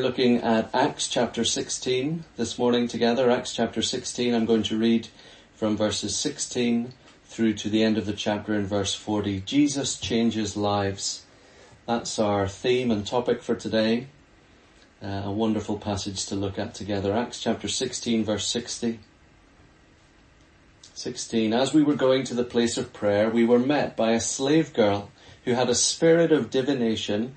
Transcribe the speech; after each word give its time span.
We're 0.00 0.06
looking 0.06 0.38
at 0.38 0.74
Acts 0.74 1.08
chapter 1.08 1.44
16 1.44 2.24
this 2.38 2.58
morning 2.58 2.88
together. 2.88 3.30
Acts 3.30 3.52
chapter 3.52 3.82
16. 3.82 4.34
I'm 4.34 4.46
going 4.46 4.62
to 4.62 4.78
read 4.78 5.08
from 5.54 5.76
verses 5.76 6.16
16 6.16 6.94
through 7.26 7.52
to 7.52 7.68
the 7.68 7.82
end 7.82 7.98
of 7.98 8.06
the 8.06 8.14
chapter 8.14 8.54
in 8.54 8.66
verse 8.66 8.94
40. 8.94 9.40
Jesus 9.40 10.00
changes 10.00 10.56
lives. 10.56 11.26
That's 11.84 12.18
our 12.18 12.48
theme 12.48 12.90
and 12.90 13.06
topic 13.06 13.42
for 13.42 13.54
today. 13.54 14.06
Uh, 15.02 15.24
a 15.26 15.30
wonderful 15.30 15.76
passage 15.76 16.24
to 16.28 16.34
look 16.34 16.58
at 16.58 16.72
together. 16.72 17.12
Acts 17.12 17.38
chapter 17.38 17.68
16 17.68 18.24
verse 18.24 18.46
60. 18.46 19.00
16. 20.94 21.52
As 21.52 21.74
we 21.74 21.82
were 21.82 21.94
going 21.94 22.24
to 22.24 22.34
the 22.34 22.42
place 22.42 22.78
of 22.78 22.94
prayer, 22.94 23.28
we 23.28 23.44
were 23.44 23.58
met 23.58 23.98
by 23.98 24.12
a 24.12 24.20
slave 24.20 24.72
girl 24.72 25.10
who 25.44 25.52
had 25.52 25.68
a 25.68 25.74
spirit 25.74 26.32
of 26.32 26.48
divination 26.48 27.36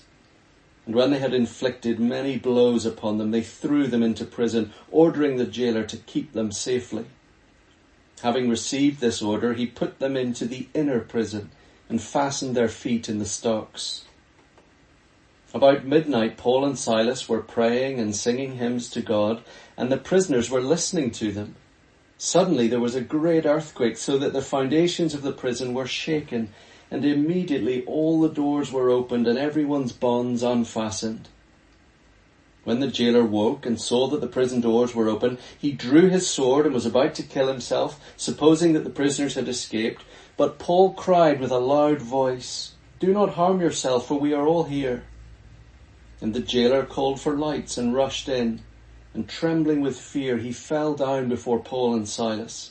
And 0.85 0.95
when 0.95 1.11
they 1.11 1.19
had 1.19 1.33
inflicted 1.33 1.99
many 1.99 2.37
blows 2.37 2.85
upon 2.85 3.17
them, 3.17 3.31
they 3.31 3.43
threw 3.43 3.87
them 3.87 4.01
into 4.01 4.25
prison, 4.25 4.73
ordering 4.89 5.37
the 5.37 5.45
jailer 5.45 5.83
to 5.83 5.97
keep 5.97 6.33
them 6.33 6.51
safely. 6.51 7.05
Having 8.21 8.49
received 8.49 8.99
this 8.99 9.21
order, 9.21 9.53
he 9.53 9.65
put 9.65 9.99
them 9.99 10.15
into 10.15 10.45
the 10.45 10.67
inner 10.73 10.99
prison 10.99 11.51
and 11.89 12.01
fastened 12.01 12.55
their 12.55 12.69
feet 12.69 13.09
in 13.09 13.19
the 13.19 13.25
stocks. 13.25 14.05
About 15.53 15.85
midnight, 15.85 16.37
Paul 16.37 16.63
and 16.63 16.79
Silas 16.79 17.27
were 17.27 17.41
praying 17.41 17.99
and 17.99 18.15
singing 18.15 18.55
hymns 18.55 18.89
to 18.91 19.01
God, 19.01 19.43
and 19.75 19.91
the 19.91 19.97
prisoners 19.97 20.49
were 20.49 20.61
listening 20.61 21.11
to 21.11 21.31
them. 21.31 21.55
Suddenly 22.17 22.67
there 22.67 22.79
was 22.79 22.95
a 22.95 23.01
great 23.01 23.45
earthquake, 23.45 23.97
so 23.97 24.17
that 24.19 24.31
the 24.31 24.41
foundations 24.41 25.13
of 25.13 25.23
the 25.23 25.33
prison 25.33 25.73
were 25.73 25.87
shaken, 25.87 26.53
and 26.91 27.05
immediately 27.05 27.83
all 27.85 28.19
the 28.19 28.29
doors 28.29 28.71
were 28.71 28.89
opened 28.89 29.25
and 29.25 29.39
everyone's 29.39 29.93
bonds 29.93 30.43
unfastened. 30.43 31.29
When 32.65 32.79
the 32.79 32.87
jailer 32.87 33.25
woke 33.25 33.65
and 33.65 33.81
saw 33.81 34.07
that 34.09 34.21
the 34.21 34.27
prison 34.27 34.61
doors 34.61 34.93
were 34.93 35.09
open, 35.09 35.39
he 35.57 35.71
drew 35.71 36.09
his 36.09 36.29
sword 36.29 36.65
and 36.65 36.75
was 36.75 36.85
about 36.85 37.15
to 37.15 37.23
kill 37.23 37.47
himself, 37.47 37.99
supposing 38.17 38.73
that 38.73 38.83
the 38.83 38.91
prisoners 38.91 39.33
had 39.33 39.47
escaped. 39.47 40.03
But 40.37 40.59
Paul 40.59 40.93
cried 40.93 41.39
with 41.39 41.49
a 41.49 41.57
loud 41.57 42.01
voice, 42.01 42.73
Do 42.99 43.13
not 43.13 43.33
harm 43.33 43.61
yourself, 43.61 44.07
for 44.07 44.19
we 44.19 44.33
are 44.33 44.45
all 44.45 44.65
here. 44.65 45.05
And 46.19 46.35
the 46.35 46.39
jailer 46.39 46.85
called 46.85 47.19
for 47.19 47.35
lights 47.35 47.79
and 47.79 47.95
rushed 47.95 48.29
in, 48.29 48.61
and 49.13 49.27
trembling 49.27 49.81
with 49.81 49.99
fear, 49.99 50.37
he 50.37 50.51
fell 50.51 50.93
down 50.93 51.29
before 51.29 51.59
Paul 51.59 51.95
and 51.95 52.07
Silas. 52.07 52.70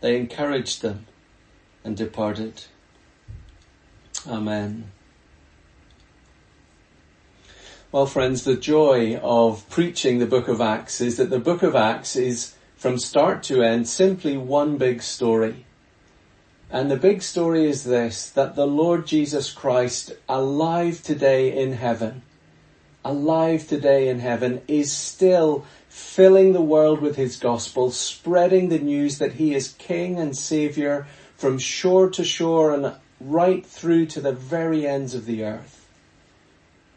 they 0.00 0.16
encouraged 0.16 0.82
them 0.82 1.06
and 1.84 1.96
departed. 1.96 2.64
Amen. 4.26 4.90
Well, 7.90 8.06
friends, 8.06 8.44
the 8.44 8.56
joy 8.56 9.16
of 9.16 9.68
preaching 9.70 10.18
the 10.18 10.26
book 10.26 10.48
of 10.48 10.60
Acts 10.60 11.00
is 11.00 11.16
that 11.16 11.30
the 11.30 11.38
book 11.38 11.62
of 11.62 11.74
Acts 11.74 12.16
is 12.16 12.54
from 12.76 12.98
start 12.98 13.42
to 13.44 13.62
end 13.62 13.88
simply 13.88 14.36
one 14.36 14.76
big 14.76 15.02
story. 15.02 15.64
And 16.70 16.90
the 16.90 16.96
big 16.96 17.22
story 17.22 17.64
is 17.64 17.84
this, 17.84 18.28
that 18.30 18.54
the 18.54 18.66
Lord 18.66 19.06
Jesus 19.06 19.50
Christ, 19.50 20.12
alive 20.28 21.02
today 21.02 21.56
in 21.56 21.72
heaven, 21.72 22.22
alive 23.04 23.66
today 23.66 24.08
in 24.08 24.18
heaven, 24.18 24.60
is 24.68 24.92
still 24.92 25.64
filling 25.98 26.52
the 26.52 26.60
world 26.60 27.00
with 27.00 27.16
his 27.16 27.36
gospel, 27.36 27.90
spreading 27.90 28.68
the 28.68 28.78
news 28.78 29.18
that 29.18 29.32
he 29.32 29.54
is 29.54 29.74
King 29.78 30.18
and 30.18 30.36
Saviour 30.36 31.06
from 31.36 31.58
shore 31.58 32.08
to 32.10 32.24
shore 32.24 32.72
and 32.72 32.94
right 33.20 33.66
through 33.66 34.06
to 34.06 34.20
the 34.20 34.32
very 34.32 34.86
ends 34.86 35.14
of 35.14 35.26
the 35.26 35.44
earth. 35.44 35.86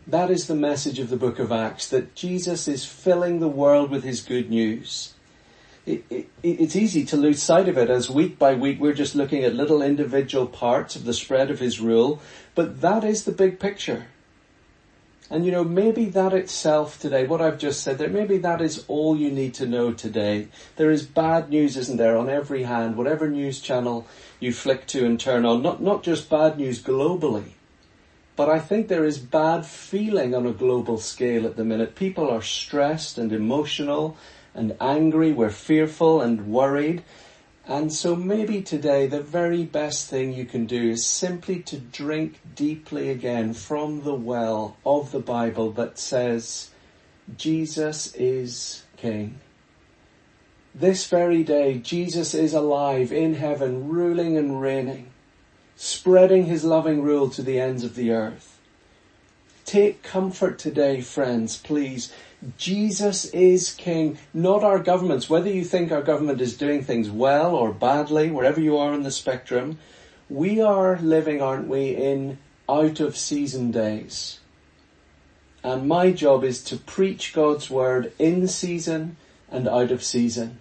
That 0.06 0.30
is 0.30 0.48
the 0.48 0.56
message 0.56 1.00
of 1.00 1.10
the 1.10 1.18
book 1.18 1.40
of 1.40 1.52
Acts, 1.52 1.88
that 1.90 2.16
Jesus 2.16 2.68
is 2.68 2.86
filling 2.86 3.40
the 3.40 3.48
world 3.48 3.90
with 3.90 4.04
his 4.04 4.22
good 4.22 4.50
news. 4.50 5.14
It, 5.86 6.06
it, 6.10 6.30
it's 6.44 6.76
easy 6.76 7.04
to 7.06 7.18
lose 7.18 7.42
sight 7.42 7.68
of 7.68 7.78
it 7.78 7.90
as 7.90 8.10
week 8.10 8.38
by 8.38 8.54
week 8.54 8.80
we're 8.80 8.94
just 8.94 9.16
looking 9.16 9.44
at 9.44 9.56
little 9.56 9.82
individual 9.82 10.46
parts 10.46 10.96
of 10.96 11.06
the 11.06 11.14
spread 11.14 11.50
of 11.50 11.60
his 11.60 11.80
rule, 11.82 12.22
but 12.54 12.82
that 12.82 13.04
is 13.04 13.24
the 13.24 13.32
big 13.32 13.60
picture. 13.60 14.08
And 15.32 15.46
you 15.46 15.52
know, 15.54 15.64
maybe 15.64 16.08
that 16.08 16.34
itself 16.34 17.00
today, 17.00 17.26
what 17.26 17.40
I've 17.40 17.58
just 17.58 17.82
said 17.82 17.98
there, 17.98 18.10
maybe 18.10 18.38
that 18.40 18.60
is 18.60 18.84
all 18.90 19.16
you 19.16 19.32
need 19.32 19.54
to 19.56 19.66
know 19.66 19.94
today. 19.94 20.50
There 20.76 20.92
is 20.92 21.06
bad 21.06 21.50
news, 21.50 21.78
isn't 21.78 21.96
there, 21.96 22.18
on 22.18 22.30
every 22.30 22.64
hand, 22.64 22.98
whatever 22.98 23.30
news 23.30 23.62
channel 23.62 24.06
you 24.42 24.52
flick 24.52 24.88
to 24.88 25.06
and 25.06 25.18
turn 25.18 25.46
on. 25.46 25.62
Not, 25.62 25.82
not 25.82 26.04
just 26.04 26.30
bad 26.30 26.58
news 26.58 26.84
globally, 26.84 27.52
but 28.36 28.50
I 28.50 28.60
think 28.60 28.90
there 28.90 29.06
is 29.06 29.20
bad 29.20 29.66
feeling 29.66 30.36
on 30.36 30.46
a 30.46 30.52
global 30.52 30.98
scale 30.98 31.46
at 31.46 31.56
the 31.56 31.64
minute. 31.64 31.96
People 31.96 32.30
are 32.30 32.42
stressed 32.42 33.18
and 33.18 33.32
emotional 33.32 34.18
and 34.54 34.76
angry. 34.82 35.32
We're 35.32 35.50
fearful 35.50 36.20
and 36.20 36.48
worried. 36.48 37.04
And 37.68 37.94
so 37.94 38.16
maybe 38.16 38.62
today 38.62 39.08
the 39.08 39.22
very 39.22 39.64
best 39.64 40.10
thing 40.10 40.34
you 40.34 40.46
can 40.46 40.66
do 40.66 40.90
is 40.90 41.06
simply 41.06 41.62
to 41.64 41.78
drink 41.78 42.40
deeply 42.56 43.10
again 43.10 43.54
from 43.54 44.04
the 44.04 44.16
well 44.16 44.78
of 44.86 45.12
the 45.12 45.20
Bible 45.20 45.72
that 45.74 46.00
says 46.00 46.72
Jesus 47.38 48.14
is 48.16 48.84
King. 48.98 49.40
This 50.74 51.06
very 51.08 51.44
day, 51.44 51.78
Jesus 51.78 52.34
is 52.34 52.54
alive 52.54 53.12
in 53.12 53.36
heaven, 53.36 53.90
ruling 53.90 54.38
and 54.38 54.62
reigning, 54.62 55.12
spreading 55.76 56.46
his 56.46 56.64
loving 56.64 57.02
rule 57.02 57.30
to 57.30 57.42
the 57.42 57.60
ends 57.60 57.84
of 57.84 57.96
the 57.96 58.12
earth. 58.12 58.58
Take 59.66 60.02
comfort 60.02 60.58
today, 60.60 61.02
friends, 61.02 61.58
please, 61.58 62.12
Jesus 62.58 63.26
is 63.26 63.72
king, 63.74 64.18
not 64.34 64.64
our 64.64 64.80
governments. 64.80 65.30
Whether 65.30 65.52
you 65.52 65.64
think 65.64 65.92
our 65.92 66.02
government 66.02 66.42
is 66.42 66.58
doing 66.58 66.84
things 66.84 67.10
well 67.10 67.56
or 67.56 67.72
badly, 67.72 68.32
wherever 68.32 68.60
you 68.60 68.78
are 68.78 68.94
in 68.94 69.04
the 69.04 69.12
spectrum, 69.12 69.78
we 70.28 70.60
are 70.60 70.98
living, 71.00 71.42
aren't 71.42 71.68
we, 71.68 71.96
in 71.96 72.40
out 72.68 73.00
of 73.00 73.16
season 73.16 73.70
days. 73.70 74.40
And 75.64 75.88
my 75.88 76.12
job 76.12 76.44
is 76.44 76.64
to 76.64 76.78
preach 76.78 77.34
God's 77.34 77.70
word 77.70 78.12
in 78.18 78.48
season 78.48 79.18
and 79.52 79.68
out 79.68 79.92
of 79.92 80.04
season. 80.04 80.60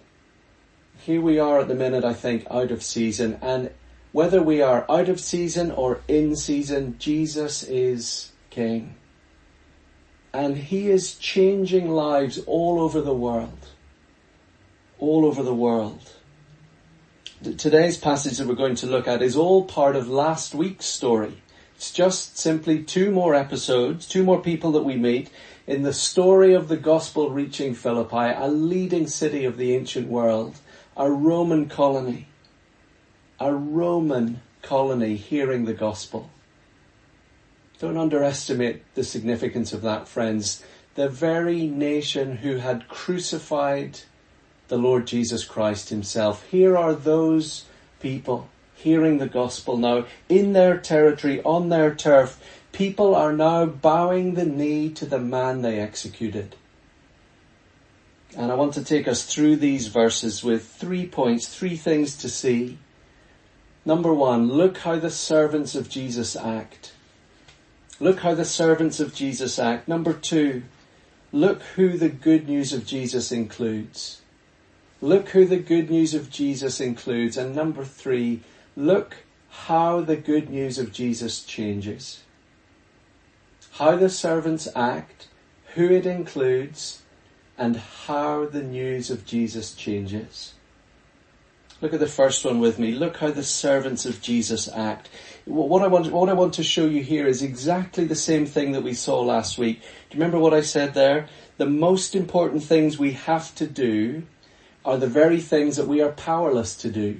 Here 0.99 1.21
we 1.21 1.39
are 1.39 1.61
at 1.61 1.67
the 1.67 1.73
minute, 1.73 2.03
I 2.03 2.13
think, 2.13 2.45
out 2.51 2.69
of 2.69 2.83
season. 2.83 3.39
And 3.41 3.71
whether 4.11 4.43
we 4.43 4.61
are 4.61 4.85
out 4.87 5.09
of 5.09 5.19
season 5.19 5.71
or 5.71 6.01
in 6.07 6.35
season, 6.35 6.97
Jesus 6.99 7.63
is 7.63 8.31
King 8.51 8.95
and 10.33 10.57
he 10.57 10.89
is 10.89 11.15
changing 11.15 11.89
lives 11.89 12.39
all 12.45 12.79
over 12.79 13.01
the 13.01 13.13
world. 13.13 13.67
All 14.99 15.25
over 15.25 15.43
the 15.43 15.53
world. 15.53 16.11
Today's 17.57 17.97
passage 17.97 18.37
that 18.37 18.47
we're 18.47 18.55
going 18.55 18.75
to 18.75 18.85
look 18.85 19.07
at 19.07 19.21
is 19.21 19.35
all 19.35 19.65
part 19.65 19.95
of 19.95 20.07
last 20.07 20.53
week's 20.53 20.85
story. 20.85 21.41
It's 21.75 21.91
just 21.91 22.37
simply 22.37 22.83
two 22.83 23.11
more 23.11 23.33
episodes, 23.33 24.07
two 24.07 24.23
more 24.23 24.39
people 24.39 24.71
that 24.73 24.83
we 24.83 24.95
meet 24.95 25.31
in 25.65 25.81
the 25.81 25.93
story 25.93 26.53
of 26.53 26.67
the 26.67 26.77
gospel 26.77 27.31
reaching 27.31 27.73
Philippi, 27.73 28.35
a 28.37 28.47
leading 28.47 29.07
city 29.07 29.45
of 29.45 29.57
the 29.57 29.75
ancient 29.75 30.07
world, 30.07 30.57
a 30.95 31.09
Roman 31.09 31.67
colony. 31.67 32.27
A 33.39 33.53
Roman 33.53 34.41
colony 34.61 35.15
hearing 35.15 35.65
the 35.65 35.73
gospel. 35.73 36.29
Don't 37.81 37.97
underestimate 37.97 38.93
the 38.93 39.03
significance 39.03 39.73
of 39.73 39.81
that, 39.81 40.07
friends. 40.07 40.63
The 40.93 41.09
very 41.09 41.65
nation 41.65 42.37
who 42.37 42.57
had 42.57 42.87
crucified 42.87 44.01
the 44.67 44.77
Lord 44.77 45.07
Jesus 45.07 45.43
Christ 45.43 45.89
himself. 45.89 46.45
Here 46.51 46.77
are 46.77 46.93
those 46.93 47.65
people 47.99 48.49
hearing 48.75 49.17
the 49.17 49.27
gospel 49.27 49.77
now 49.77 50.05
in 50.29 50.53
their 50.53 50.77
territory, 50.77 51.41
on 51.41 51.69
their 51.69 51.95
turf. 51.95 52.39
People 52.71 53.15
are 53.15 53.33
now 53.33 53.65
bowing 53.65 54.35
the 54.35 54.45
knee 54.45 54.91
to 54.91 55.07
the 55.07 55.19
man 55.19 55.63
they 55.63 55.79
executed. 55.79 56.55
And 58.37 58.51
I 58.51 58.55
want 58.55 58.75
to 58.75 58.83
take 58.83 59.07
us 59.07 59.23
through 59.23 59.55
these 59.55 59.87
verses 59.87 60.43
with 60.43 60.67
three 60.67 61.07
points, 61.07 61.47
three 61.47 61.77
things 61.77 62.15
to 62.17 62.29
see. 62.29 62.77
Number 63.85 64.13
one, 64.13 64.49
look 64.49 64.77
how 64.77 64.97
the 64.97 65.09
servants 65.09 65.73
of 65.73 65.89
Jesus 65.89 66.35
act. 66.35 66.93
Look 68.01 68.21
how 68.21 68.33
the 68.33 68.45
servants 68.45 68.99
of 68.99 69.13
Jesus 69.13 69.59
act. 69.59 69.87
Number 69.87 70.11
two, 70.11 70.63
look 71.31 71.61
who 71.75 71.99
the 71.99 72.09
good 72.09 72.49
news 72.49 72.73
of 72.73 72.83
Jesus 72.83 73.31
includes. 73.31 74.21
Look 75.01 75.29
who 75.29 75.45
the 75.45 75.59
good 75.59 75.91
news 75.91 76.15
of 76.15 76.31
Jesus 76.31 76.81
includes. 76.81 77.37
And 77.37 77.55
number 77.55 77.85
three, 77.85 78.41
look 78.75 79.17
how 79.49 80.01
the 80.01 80.15
good 80.15 80.49
news 80.49 80.79
of 80.79 80.91
Jesus 80.91 81.43
changes. 81.43 82.23
How 83.73 83.95
the 83.95 84.09
servants 84.09 84.67
act, 84.75 85.27
who 85.75 85.91
it 85.91 86.07
includes, 86.07 87.03
and 87.55 87.77
how 87.77 88.45
the 88.45 88.63
news 88.63 89.11
of 89.11 89.27
Jesus 89.27 89.75
changes. 89.75 90.55
Look 91.81 91.93
at 91.93 91.99
the 91.99 92.07
first 92.07 92.45
one 92.45 92.59
with 92.59 92.79
me. 92.79 92.93
Look 92.93 93.17
how 93.17 93.29
the 93.31 93.43
servants 93.43 94.05
of 94.05 94.21
Jesus 94.21 94.67
act. 94.69 95.09
What 95.45 95.81
I 95.81 95.87
want, 95.87 96.11
what 96.11 96.29
I 96.29 96.33
want 96.33 96.53
to 96.55 96.63
show 96.63 96.85
you 96.85 97.01
here 97.01 97.25
is 97.25 97.41
exactly 97.41 98.05
the 98.05 98.15
same 98.15 98.45
thing 98.45 98.73
that 98.73 98.83
we 98.83 98.93
saw 98.93 99.21
last 99.21 99.57
week. 99.57 99.81
Do 99.81 100.17
you 100.17 100.23
remember 100.23 100.37
what 100.39 100.53
I 100.53 100.61
said 100.61 100.93
there? 100.93 101.27
The 101.57 101.65
most 101.65 102.15
important 102.15 102.63
things 102.63 102.99
we 102.99 103.13
have 103.13 103.55
to 103.55 103.65
do 103.65 104.23
are 104.85 104.97
the 104.97 105.07
very 105.07 105.39
things 105.39 105.77
that 105.77 105.87
we 105.87 106.01
are 106.01 106.11
powerless 106.11 106.75
to 106.77 106.89
do. 106.89 107.19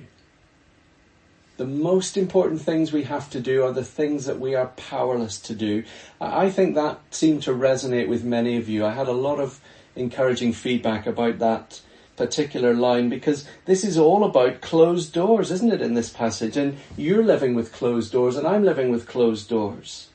The 1.58 1.66
most 1.66 2.16
important 2.18 2.62
things 2.62 2.92
we 2.92 3.04
have 3.04 3.30
to 3.32 3.40
do 3.40 3.64
are 3.64 3.72
the 3.72 3.84
things 3.84 4.26
that 4.26 4.40
we 4.40 4.56
are 4.56 4.68
powerless 4.68 5.40
to 5.42 5.56
do. 5.56 5.84
I 6.20 6.50
think 6.50 6.76
that 6.76 7.00
seemed 7.12 7.44
to 7.44 7.52
resonate 7.52 8.08
with 8.08 8.24
many 8.24 8.58
of 8.58 8.70
you. 8.70 8.86
I 8.86 8.94
had 8.94 9.08
a 9.08 9.14
lot 9.14 9.40
of 9.40 9.60
encouraging 9.96 10.54
feedback 10.54 11.06
about 11.06 11.40
that 11.40 11.82
particular 12.22 12.76
line 12.76 13.10
because 13.10 13.48
this 13.66 13.84
is 13.84 13.98
all 13.98 14.24
about 14.24 14.62
closed 14.62 15.12
doors, 15.12 15.50
isn't 15.50 15.74
it, 15.74 15.82
in 15.82 15.96
this 15.96 16.12
passage? 16.12 16.56
And 16.56 16.78
you're 16.96 17.24
living 17.24 17.56
with 17.56 17.74
closed 17.74 18.12
doors 18.12 18.36
and 18.36 18.46
I'm 18.46 18.64
living 18.64 18.92
with 18.92 19.08
closed 19.08 19.50
doors. 19.50 20.10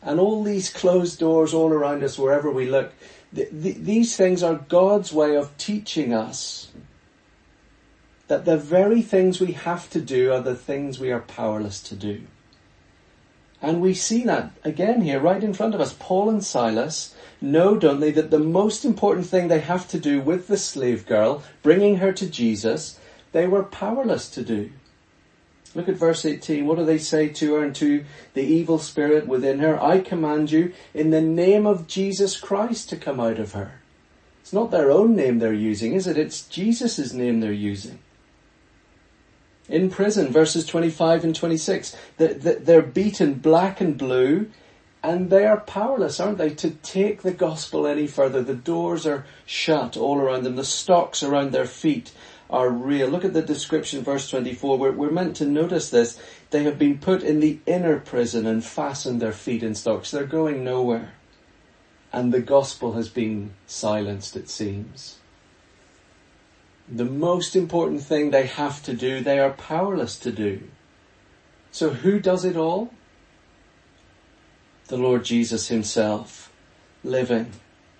And 0.00 0.20
all 0.20 0.44
these 0.44 0.70
closed 0.70 1.18
doors 1.18 1.52
all 1.52 1.72
around 1.72 2.04
us, 2.04 2.16
wherever 2.16 2.52
we 2.52 2.66
look, 2.66 2.92
th- 3.34 3.50
th- 3.50 3.78
these 3.78 4.16
things 4.16 4.44
are 4.44 4.64
God's 4.68 5.12
way 5.12 5.34
of 5.34 5.56
teaching 5.58 6.14
us 6.14 6.70
that 8.28 8.44
the 8.44 8.56
very 8.56 9.02
things 9.02 9.40
we 9.40 9.52
have 9.52 9.90
to 9.90 10.00
do 10.00 10.32
are 10.32 10.40
the 10.40 10.54
things 10.54 11.00
we 11.00 11.10
are 11.10 11.20
powerless 11.20 11.82
to 11.82 11.96
do. 11.96 12.22
And 13.60 13.80
we 13.80 13.92
see 13.92 14.22
that 14.22 14.52
again 14.62 15.00
here, 15.00 15.18
right 15.18 15.42
in 15.42 15.52
front 15.52 15.74
of 15.74 15.80
us. 15.80 15.96
Paul 15.98 16.30
and 16.30 16.44
Silas 16.44 17.12
know, 17.40 17.76
don't 17.76 18.00
they, 18.00 18.10
that 18.12 18.30
the 18.30 18.38
most 18.38 18.84
important 18.84 19.26
thing 19.26 19.48
they 19.48 19.60
have 19.60 19.88
to 19.88 19.98
do 19.98 20.20
with 20.20 20.46
the 20.46 20.56
slave 20.56 21.06
girl, 21.06 21.42
bringing 21.62 21.96
her 21.96 22.12
to 22.12 22.28
Jesus, 22.28 22.98
they 23.32 23.46
were 23.46 23.62
powerless 23.62 24.28
to 24.30 24.42
do. 24.42 24.70
Look 25.74 25.88
at 25.88 25.96
verse 25.96 26.24
18. 26.24 26.66
What 26.66 26.78
do 26.78 26.84
they 26.84 26.98
say 26.98 27.28
to 27.28 27.54
her 27.54 27.64
and 27.64 27.74
to 27.76 28.04
the 28.34 28.42
evil 28.42 28.78
spirit 28.78 29.28
within 29.28 29.60
her? 29.60 29.80
I 29.80 30.00
command 30.00 30.50
you 30.50 30.72
in 30.92 31.10
the 31.10 31.20
name 31.20 31.64
of 31.66 31.86
Jesus 31.86 32.38
Christ 32.38 32.88
to 32.88 32.96
come 32.96 33.20
out 33.20 33.38
of 33.38 33.52
her. 33.52 33.80
It's 34.40 34.52
not 34.52 34.72
their 34.72 34.90
own 34.90 35.14
name 35.14 35.38
they're 35.38 35.52
using, 35.52 35.94
is 35.94 36.08
it? 36.08 36.18
It's 36.18 36.42
Jesus' 36.42 37.12
name 37.12 37.38
they're 37.38 37.52
using. 37.52 38.00
In 39.68 39.90
prison, 39.90 40.32
verses 40.32 40.66
25 40.66 41.22
and 41.22 41.36
26, 41.36 41.96
they're 42.16 42.82
beaten 42.82 43.34
black 43.34 43.80
and 43.80 43.96
blue 43.96 44.50
and 45.02 45.30
they 45.30 45.46
are 45.46 45.60
powerless, 45.60 46.20
aren't 46.20 46.38
they, 46.38 46.50
to 46.50 46.70
take 46.70 47.22
the 47.22 47.32
gospel 47.32 47.86
any 47.86 48.06
further. 48.06 48.42
The 48.42 48.54
doors 48.54 49.06
are 49.06 49.24
shut 49.46 49.96
all 49.96 50.18
around 50.18 50.44
them. 50.44 50.56
The 50.56 50.64
stocks 50.64 51.22
around 51.22 51.52
their 51.52 51.66
feet 51.66 52.12
are 52.50 52.68
real. 52.68 53.08
Look 53.08 53.24
at 53.24 53.32
the 53.32 53.42
description, 53.42 54.02
verse 54.02 54.28
24. 54.28 54.76
We're, 54.76 54.92
we're 54.92 55.10
meant 55.10 55.36
to 55.36 55.46
notice 55.46 55.88
this. 55.88 56.20
They 56.50 56.64
have 56.64 56.78
been 56.78 56.98
put 56.98 57.22
in 57.22 57.40
the 57.40 57.60
inner 57.64 57.98
prison 57.98 58.46
and 58.46 58.64
fastened 58.64 59.22
their 59.22 59.32
feet 59.32 59.62
in 59.62 59.74
stocks. 59.74 60.10
They're 60.10 60.24
going 60.24 60.64
nowhere. 60.64 61.14
And 62.12 62.32
the 62.32 62.40
gospel 62.40 62.92
has 62.94 63.08
been 63.08 63.52
silenced, 63.66 64.36
it 64.36 64.50
seems. 64.50 65.18
The 66.88 67.04
most 67.04 67.54
important 67.54 68.02
thing 68.02 68.30
they 68.30 68.46
have 68.46 68.82
to 68.82 68.92
do, 68.92 69.20
they 69.20 69.38
are 69.38 69.52
powerless 69.52 70.18
to 70.18 70.32
do. 70.32 70.64
So 71.70 71.90
who 71.90 72.18
does 72.18 72.44
it 72.44 72.56
all? 72.56 72.92
The 74.90 74.98
Lord 74.98 75.24
Jesus 75.24 75.68
himself, 75.68 76.52
living, 77.04 77.52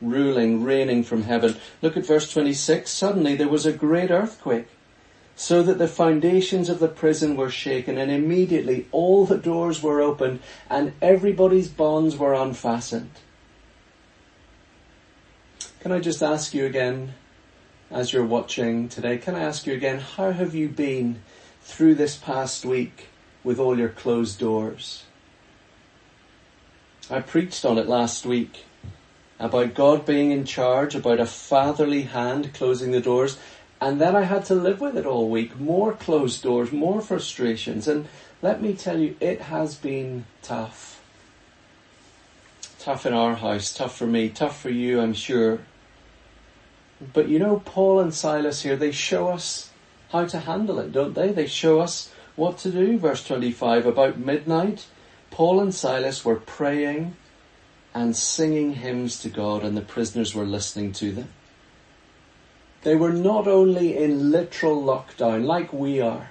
ruling, 0.02 0.62
reigning 0.64 1.04
from 1.04 1.22
heaven. 1.22 1.56
Look 1.80 1.96
at 1.96 2.04
verse 2.04 2.30
26. 2.30 2.90
Suddenly 2.90 3.36
there 3.36 3.48
was 3.48 3.64
a 3.64 3.72
great 3.72 4.10
earthquake, 4.10 4.66
so 5.36 5.62
that 5.62 5.78
the 5.78 5.88
foundations 5.88 6.68
of 6.68 6.80
the 6.80 6.88
prison 6.88 7.36
were 7.36 7.48
shaken, 7.48 7.96
and 7.96 8.10
immediately 8.10 8.86
all 8.90 9.24
the 9.24 9.38
doors 9.38 9.82
were 9.82 10.00
opened, 10.00 10.40
and 10.68 10.92
everybody's 11.00 11.68
bonds 11.68 12.16
were 12.16 12.34
unfastened. 12.34 13.12
Can 15.78 15.92
I 15.92 16.00
just 16.00 16.22
ask 16.22 16.52
you 16.52 16.66
again, 16.66 17.14
as 17.90 18.12
you're 18.12 18.24
watching 18.24 18.88
today, 18.88 19.16
can 19.16 19.34
I 19.34 19.40
ask 19.40 19.64
you 19.64 19.74
again, 19.74 20.00
how 20.00 20.32
have 20.32 20.54
you 20.54 20.68
been 20.68 21.22
through 21.62 21.94
this 21.94 22.16
past 22.16 22.64
week 22.64 23.08
with 23.44 23.58
all 23.58 23.78
your 23.78 23.88
closed 23.88 24.38
doors? 24.40 25.04
I 27.10 27.20
preached 27.20 27.64
on 27.64 27.76
it 27.76 27.88
last 27.88 28.24
week. 28.24 28.64
about 29.40 29.74
God 29.74 30.04
being 30.04 30.30
in 30.30 30.44
charge, 30.44 30.94
about 30.94 31.18
a 31.18 31.26
fatherly 31.26 32.02
hand 32.02 32.52
closing 32.52 32.92
the 32.92 33.00
doors, 33.00 33.38
and 33.80 33.98
then 33.98 34.14
I 34.14 34.22
had 34.22 34.44
to 34.46 34.54
live 34.54 34.80
with 34.80 34.96
it 34.98 35.06
all 35.06 35.30
week. 35.30 35.58
More 35.58 35.94
closed 35.94 36.42
doors, 36.42 36.70
more 36.70 37.00
frustrations, 37.00 37.88
and 37.88 38.06
let 38.42 38.60
me 38.60 38.74
tell 38.74 38.98
you, 38.98 39.16
it 39.18 39.40
has 39.40 39.74
been 39.74 40.26
tough. 40.42 41.02
Tough 42.78 43.06
in 43.06 43.14
our 43.14 43.34
house, 43.34 43.72
tough 43.72 43.96
for 43.96 44.06
me, 44.06 44.28
tough 44.28 44.60
for 44.60 44.70
you, 44.70 45.00
I'm 45.00 45.14
sure. 45.14 45.60
But 47.12 47.28
you 47.28 47.38
know, 47.38 47.62
Paul 47.64 48.00
and 48.00 48.14
Silas 48.14 48.62
here, 48.62 48.76
they 48.76 48.92
show 48.92 49.28
us 49.28 49.70
how 50.10 50.26
to 50.26 50.40
handle 50.40 50.78
it, 50.78 50.92
don't 50.92 51.14
they? 51.14 51.32
They 51.32 51.46
show 51.46 51.80
us 51.80 52.12
what 52.36 52.58
to 52.58 52.70
do. 52.70 52.98
Verse 52.98 53.26
25, 53.26 53.86
about 53.86 54.18
midnight, 54.18 54.86
Paul 55.30 55.60
and 55.60 55.74
Silas 55.74 56.24
were 56.24 56.36
praying 56.36 57.16
and 57.94 58.14
singing 58.16 58.74
hymns 58.74 59.20
to 59.22 59.28
God 59.28 59.64
and 59.64 59.76
the 59.76 59.82
prisoners 59.82 60.34
were 60.34 60.44
listening 60.44 60.92
to 60.94 61.12
them. 61.12 61.28
They 62.82 62.96
were 62.96 63.12
not 63.12 63.46
only 63.46 63.96
in 63.96 64.30
literal 64.30 64.82
lockdown 64.82 65.44
like 65.44 65.72
we 65.72 66.00
are, 66.00 66.30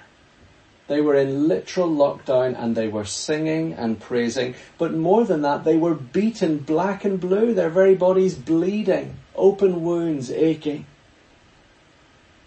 they 0.88 1.00
were 1.00 1.14
in 1.14 1.46
literal 1.46 1.88
lockdown 1.88 2.60
and 2.60 2.74
they 2.74 2.88
were 2.88 3.04
singing 3.04 3.74
and 3.74 4.00
praising, 4.00 4.56
but 4.76 4.92
more 4.92 5.24
than 5.24 5.42
that, 5.42 5.62
they 5.62 5.76
were 5.76 5.94
beaten 5.94 6.58
black 6.58 7.04
and 7.04 7.20
blue, 7.20 7.54
their 7.54 7.70
very 7.70 7.94
bodies 7.94 8.34
bleeding, 8.34 9.14
open 9.36 9.84
wounds 9.84 10.32
aching, 10.32 10.86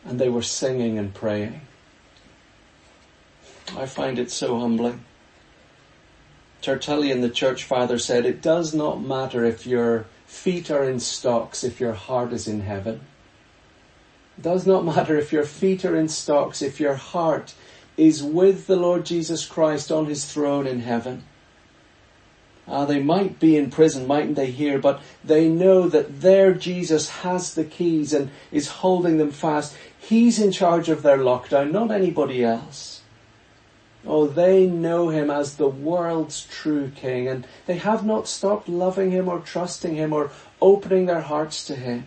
and 0.03 0.19
they 0.19 0.27
were 0.27 0.41
singing 0.41 0.97
and 0.97 1.13
praying. 1.13 1.61
I 3.77 3.85
find 3.85 4.19
it 4.19 4.29
so 4.29 4.59
humbling. 4.59 5.05
Tertullian, 6.63 7.19
the 7.19 7.29
church 7.29 7.65
father, 7.65 7.99
said, 7.99 8.25
It 8.25 8.41
does 8.41 8.73
not 8.73 9.03
matter 9.03 9.43
if 9.43 9.67
your 9.67 10.05
feet 10.25 10.71
are 10.71 10.89
in 10.89 10.99
stocks, 11.01 11.63
if 11.63 11.79
your 11.81 11.93
heart 11.93 12.31
is 12.31 12.47
in 12.47 12.61
heaven. 12.61 13.01
It 14.37 14.41
does 14.41 14.65
not 14.65 14.85
matter 14.85 15.17
if 15.17 15.33
your 15.33 15.43
feet 15.43 15.83
are 15.83 15.95
in 15.95 16.07
stocks, 16.07 16.61
if 16.61 16.79
your 16.79 16.95
heart 16.95 17.53
is 17.97 18.23
with 18.23 18.65
the 18.65 18.77
Lord 18.77 19.05
Jesus 19.05 19.45
Christ 19.45 19.91
on 19.91 20.05
his 20.05 20.25
throne 20.25 20.65
in 20.65 20.79
heaven. 20.79 21.23
Ah, 22.65 22.85
they 22.85 22.99
might 22.99 23.39
be 23.39 23.57
in 23.57 23.69
prison, 23.69 24.07
mightn't 24.07 24.37
they 24.37 24.49
here, 24.49 24.79
but 24.79 25.01
they 25.23 25.49
know 25.49 25.89
that 25.89 26.21
their 26.21 26.53
Jesus 26.53 27.09
has 27.09 27.55
the 27.55 27.65
keys 27.65 28.13
and 28.13 28.31
is 28.53 28.69
holding 28.69 29.17
them 29.17 29.31
fast. 29.31 29.75
He's 29.99 30.39
in 30.39 30.53
charge 30.53 30.87
of 30.87 31.03
their 31.03 31.17
lockdown, 31.17 31.71
not 31.71 31.91
anybody 31.91 32.43
else. 32.43 33.02
Oh, 34.05 34.27
they 34.27 34.67
know 34.67 35.09
him 35.09 35.29
as 35.29 35.55
the 35.55 35.67
world's 35.67 36.45
true 36.45 36.91
king 36.93 37.27
and 37.27 37.47
they 37.65 37.77
have 37.77 38.05
not 38.05 38.27
stopped 38.27 38.67
loving 38.67 39.11
him 39.11 39.29
or 39.29 39.39
trusting 39.39 39.95
him 39.95 40.11
or 40.11 40.31
opening 40.61 41.05
their 41.05 41.21
hearts 41.21 41.65
to 41.67 41.75
him. 41.75 42.05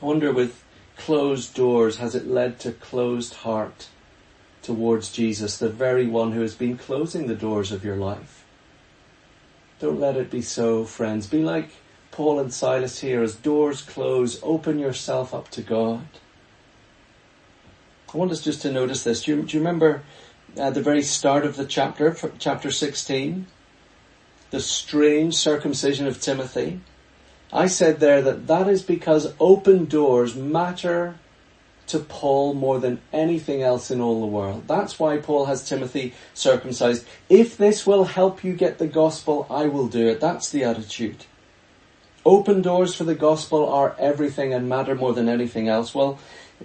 I 0.00 0.06
wonder 0.06 0.32
with 0.32 0.62
closed 0.96 1.54
doors, 1.54 1.96
has 1.96 2.14
it 2.14 2.28
led 2.28 2.60
to 2.60 2.72
closed 2.72 3.34
heart 3.34 3.88
towards 4.62 5.10
Jesus, 5.10 5.58
the 5.58 5.68
very 5.68 6.06
one 6.06 6.32
who 6.32 6.42
has 6.42 6.54
been 6.54 6.78
closing 6.78 7.26
the 7.26 7.34
doors 7.34 7.72
of 7.72 7.84
your 7.84 7.96
life? 7.96 8.44
Don't 9.80 9.98
let 9.98 10.16
it 10.16 10.30
be 10.30 10.42
so, 10.42 10.84
friends. 10.84 11.26
Be 11.26 11.42
like 11.42 11.70
Paul 12.12 12.38
and 12.38 12.54
Silas 12.54 13.00
here 13.00 13.20
as 13.20 13.34
doors 13.34 13.82
close, 13.82 14.38
open 14.44 14.78
yourself 14.78 15.34
up 15.34 15.48
to 15.50 15.62
God. 15.62 16.06
I 18.12 18.16
want 18.18 18.30
us 18.30 18.42
just 18.42 18.62
to 18.62 18.72
notice 18.72 19.04
this. 19.04 19.24
Do 19.24 19.36
you, 19.36 19.42
do 19.42 19.56
you 19.56 19.60
remember 19.60 20.02
at 20.56 20.74
the 20.74 20.82
very 20.82 21.02
start 21.02 21.46
of 21.46 21.56
the 21.56 21.64
chapter, 21.64 22.14
chapter 22.38 22.70
16? 22.70 23.46
The 24.50 24.60
strange 24.60 25.34
circumcision 25.34 26.06
of 26.06 26.20
Timothy. 26.20 26.80
I 27.52 27.66
said 27.66 28.00
there 28.00 28.20
that 28.22 28.46
that 28.48 28.68
is 28.68 28.82
because 28.82 29.34
open 29.40 29.86
doors 29.86 30.34
matter 30.34 31.16
to 31.86 31.98
Paul 31.98 32.54
more 32.54 32.78
than 32.78 33.00
anything 33.12 33.62
else 33.62 33.90
in 33.90 34.00
all 34.00 34.20
the 34.20 34.26
world. 34.26 34.64
That's 34.66 34.98
why 34.98 35.16
Paul 35.18 35.46
has 35.46 35.66
Timothy 35.66 36.14
circumcised. 36.34 37.06
If 37.28 37.56
this 37.56 37.86
will 37.86 38.04
help 38.04 38.44
you 38.44 38.54
get 38.54 38.78
the 38.78 38.86
gospel, 38.86 39.46
I 39.50 39.66
will 39.66 39.88
do 39.88 40.08
it. 40.08 40.20
That's 40.20 40.50
the 40.50 40.64
attitude. 40.64 41.24
Open 42.24 42.62
doors 42.62 42.94
for 42.94 43.04
the 43.04 43.16
gospel 43.16 43.68
are 43.68 43.96
everything 43.98 44.54
and 44.54 44.68
matter 44.68 44.94
more 44.94 45.12
than 45.12 45.28
anything 45.28 45.68
else. 45.68 45.94
Well, 45.94 46.18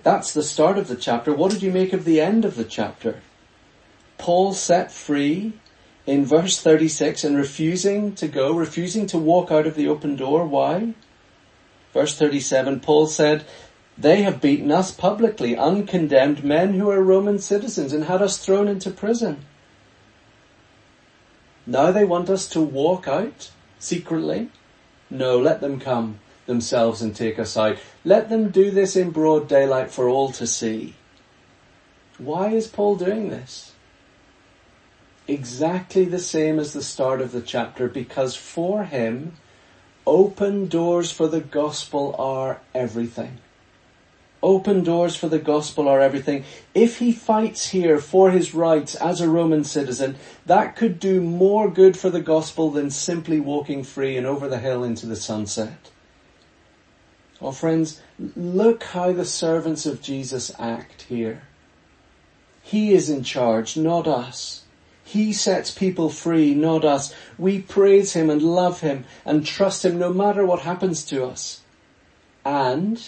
that's 0.03 0.33
the 0.33 0.43
start 0.43 0.77
of 0.77 0.87
the 0.87 0.95
chapter. 0.95 1.33
What 1.33 1.51
did 1.51 1.61
you 1.61 1.71
make 1.71 1.93
of 1.93 2.05
the 2.05 2.21
end 2.21 2.45
of 2.45 2.55
the 2.55 2.63
chapter? 2.63 3.21
Paul 4.17 4.53
set 4.53 4.91
free 4.91 5.53
in 6.05 6.25
verse 6.25 6.61
36 6.61 7.23
and 7.23 7.37
refusing 7.37 8.15
to 8.15 8.27
go, 8.27 8.53
refusing 8.53 9.05
to 9.07 9.17
walk 9.17 9.51
out 9.51 9.67
of 9.67 9.75
the 9.75 9.87
open 9.87 10.15
door. 10.15 10.45
Why? 10.45 10.93
Verse 11.93 12.17
37, 12.17 12.79
Paul 12.79 13.07
said, 13.07 13.45
they 13.97 14.21
have 14.21 14.41
beaten 14.41 14.71
us 14.71 14.91
publicly, 14.91 15.55
uncondemned 15.55 16.43
men 16.43 16.73
who 16.75 16.89
are 16.91 17.01
Roman 17.01 17.39
citizens 17.39 17.93
and 17.93 18.03
had 18.03 18.21
us 18.21 18.37
thrown 18.37 18.67
into 18.67 18.91
prison. 18.91 19.45
Now 21.65 21.91
they 21.91 22.05
want 22.05 22.29
us 22.29 22.47
to 22.49 22.61
walk 22.61 23.07
out 23.07 23.49
secretly? 23.79 24.49
No, 25.09 25.39
let 25.39 25.61
them 25.61 25.79
come 25.79 26.19
themselves 26.45 27.01
and 27.01 27.15
take 27.15 27.39
us 27.39 27.57
out. 27.57 27.77
Let 28.07 28.29
them 28.29 28.51
do 28.51 28.71
this 28.71 28.95
in 28.95 29.11
broad 29.11 29.49
daylight 29.49 29.91
for 29.91 30.07
all 30.07 30.31
to 30.31 30.47
see. 30.47 30.95
Why 32.17 32.51
is 32.51 32.65
Paul 32.65 32.95
doing 32.95 33.27
this? 33.27 33.73
Exactly 35.27 36.05
the 36.05 36.17
same 36.17 36.57
as 36.57 36.71
the 36.71 36.81
start 36.81 37.19
of 37.19 37.33
the 37.33 37.41
chapter, 37.41 37.89
because 37.89 38.33
for 38.33 38.85
him, 38.85 39.35
open 40.05 40.67
doors 40.67 41.11
for 41.11 41.27
the 41.27 41.41
gospel 41.41 42.15
are 42.17 42.61
everything. 42.73 43.39
Open 44.41 44.85
doors 44.85 45.17
for 45.17 45.27
the 45.27 45.37
gospel 45.37 45.89
are 45.89 45.99
everything. 45.99 46.45
If 46.73 46.99
he 46.99 47.11
fights 47.11 47.71
here 47.71 47.99
for 47.99 48.31
his 48.31 48.53
rights 48.53 48.95
as 48.95 49.19
a 49.19 49.27
Roman 49.27 49.65
citizen, 49.65 50.15
that 50.45 50.77
could 50.77 51.01
do 51.01 51.19
more 51.19 51.69
good 51.69 51.97
for 51.97 52.09
the 52.09 52.21
gospel 52.21 52.71
than 52.71 52.89
simply 52.89 53.41
walking 53.41 53.83
free 53.83 54.15
and 54.15 54.25
over 54.25 54.47
the 54.47 54.59
hill 54.59 54.85
into 54.85 55.05
the 55.05 55.17
sunset. 55.17 55.91
Oh 57.41 57.51
friends, 57.51 58.01
look 58.35 58.83
how 58.83 59.11
the 59.11 59.25
servants 59.25 59.85
of 59.85 60.01
Jesus 60.01 60.51
act 60.57 61.03
here. 61.03 61.43
He 62.63 62.93
is 62.93 63.09
in 63.09 63.23
charge, 63.23 63.77
not 63.77 64.07
us. 64.07 64.63
He 65.03 65.31
sets 65.31 65.71
people 65.71 66.09
free, 66.09 66.53
not 66.53 66.83
us. 66.83 67.13
We 67.37 67.61
praise 67.61 68.13
Him 68.13 68.29
and 68.29 68.41
love 68.41 68.81
Him 68.81 69.05
and 69.23 69.45
trust 69.45 69.85
Him 69.85 69.97
no 69.97 70.11
matter 70.11 70.45
what 70.45 70.61
happens 70.61 71.05
to 71.05 71.23
us. 71.25 71.61
And, 72.43 73.07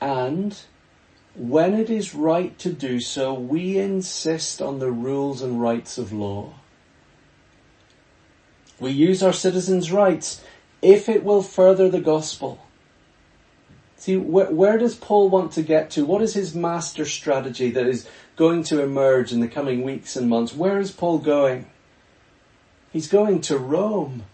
and, 0.00 0.56
when 1.34 1.74
it 1.74 1.90
is 1.90 2.14
right 2.14 2.56
to 2.60 2.72
do 2.72 3.00
so, 3.00 3.34
we 3.34 3.76
insist 3.76 4.62
on 4.62 4.78
the 4.78 4.92
rules 4.92 5.42
and 5.42 5.60
rights 5.60 5.98
of 5.98 6.12
law. 6.12 6.54
We 8.78 8.92
use 8.92 9.22
our 9.22 9.32
citizens' 9.32 9.90
rights 9.90 10.42
if 10.80 11.08
it 11.08 11.24
will 11.24 11.42
further 11.42 11.88
the 11.88 12.00
gospel. 12.00 12.63
See, 14.04 14.18
where, 14.18 14.50
where 14.50 14.76
does 14.76 14.94
Paul 14.94 15.30
want 15.30 15.52
to 15.52 15.62
get 15.62 15.88
to? 15.92 16.04
What 16.04 16.20
is 16.20 16.34
his 16.34 16.54
master 16.54 17.06
strategy 17.06 17.70
that 17.70 17.86
is 17.86 18.06
going 18.36 18.62
to 18.64 18.82
emerge 18.82 19.32
in 19.32 19.40
the 19.40 19.48
coming 19.48 19.82
weeks 19.82 20.14
and 20.14 20.28
months? 20.28 20.54
Where 20.54 20.78
is 20.78 20.90
Paul 20.90 21.20
going? 21.20 21.70
He's 22.92 23.08
going 23.08 23.40
to 23.40 23.56
Rome. 23.56 24.24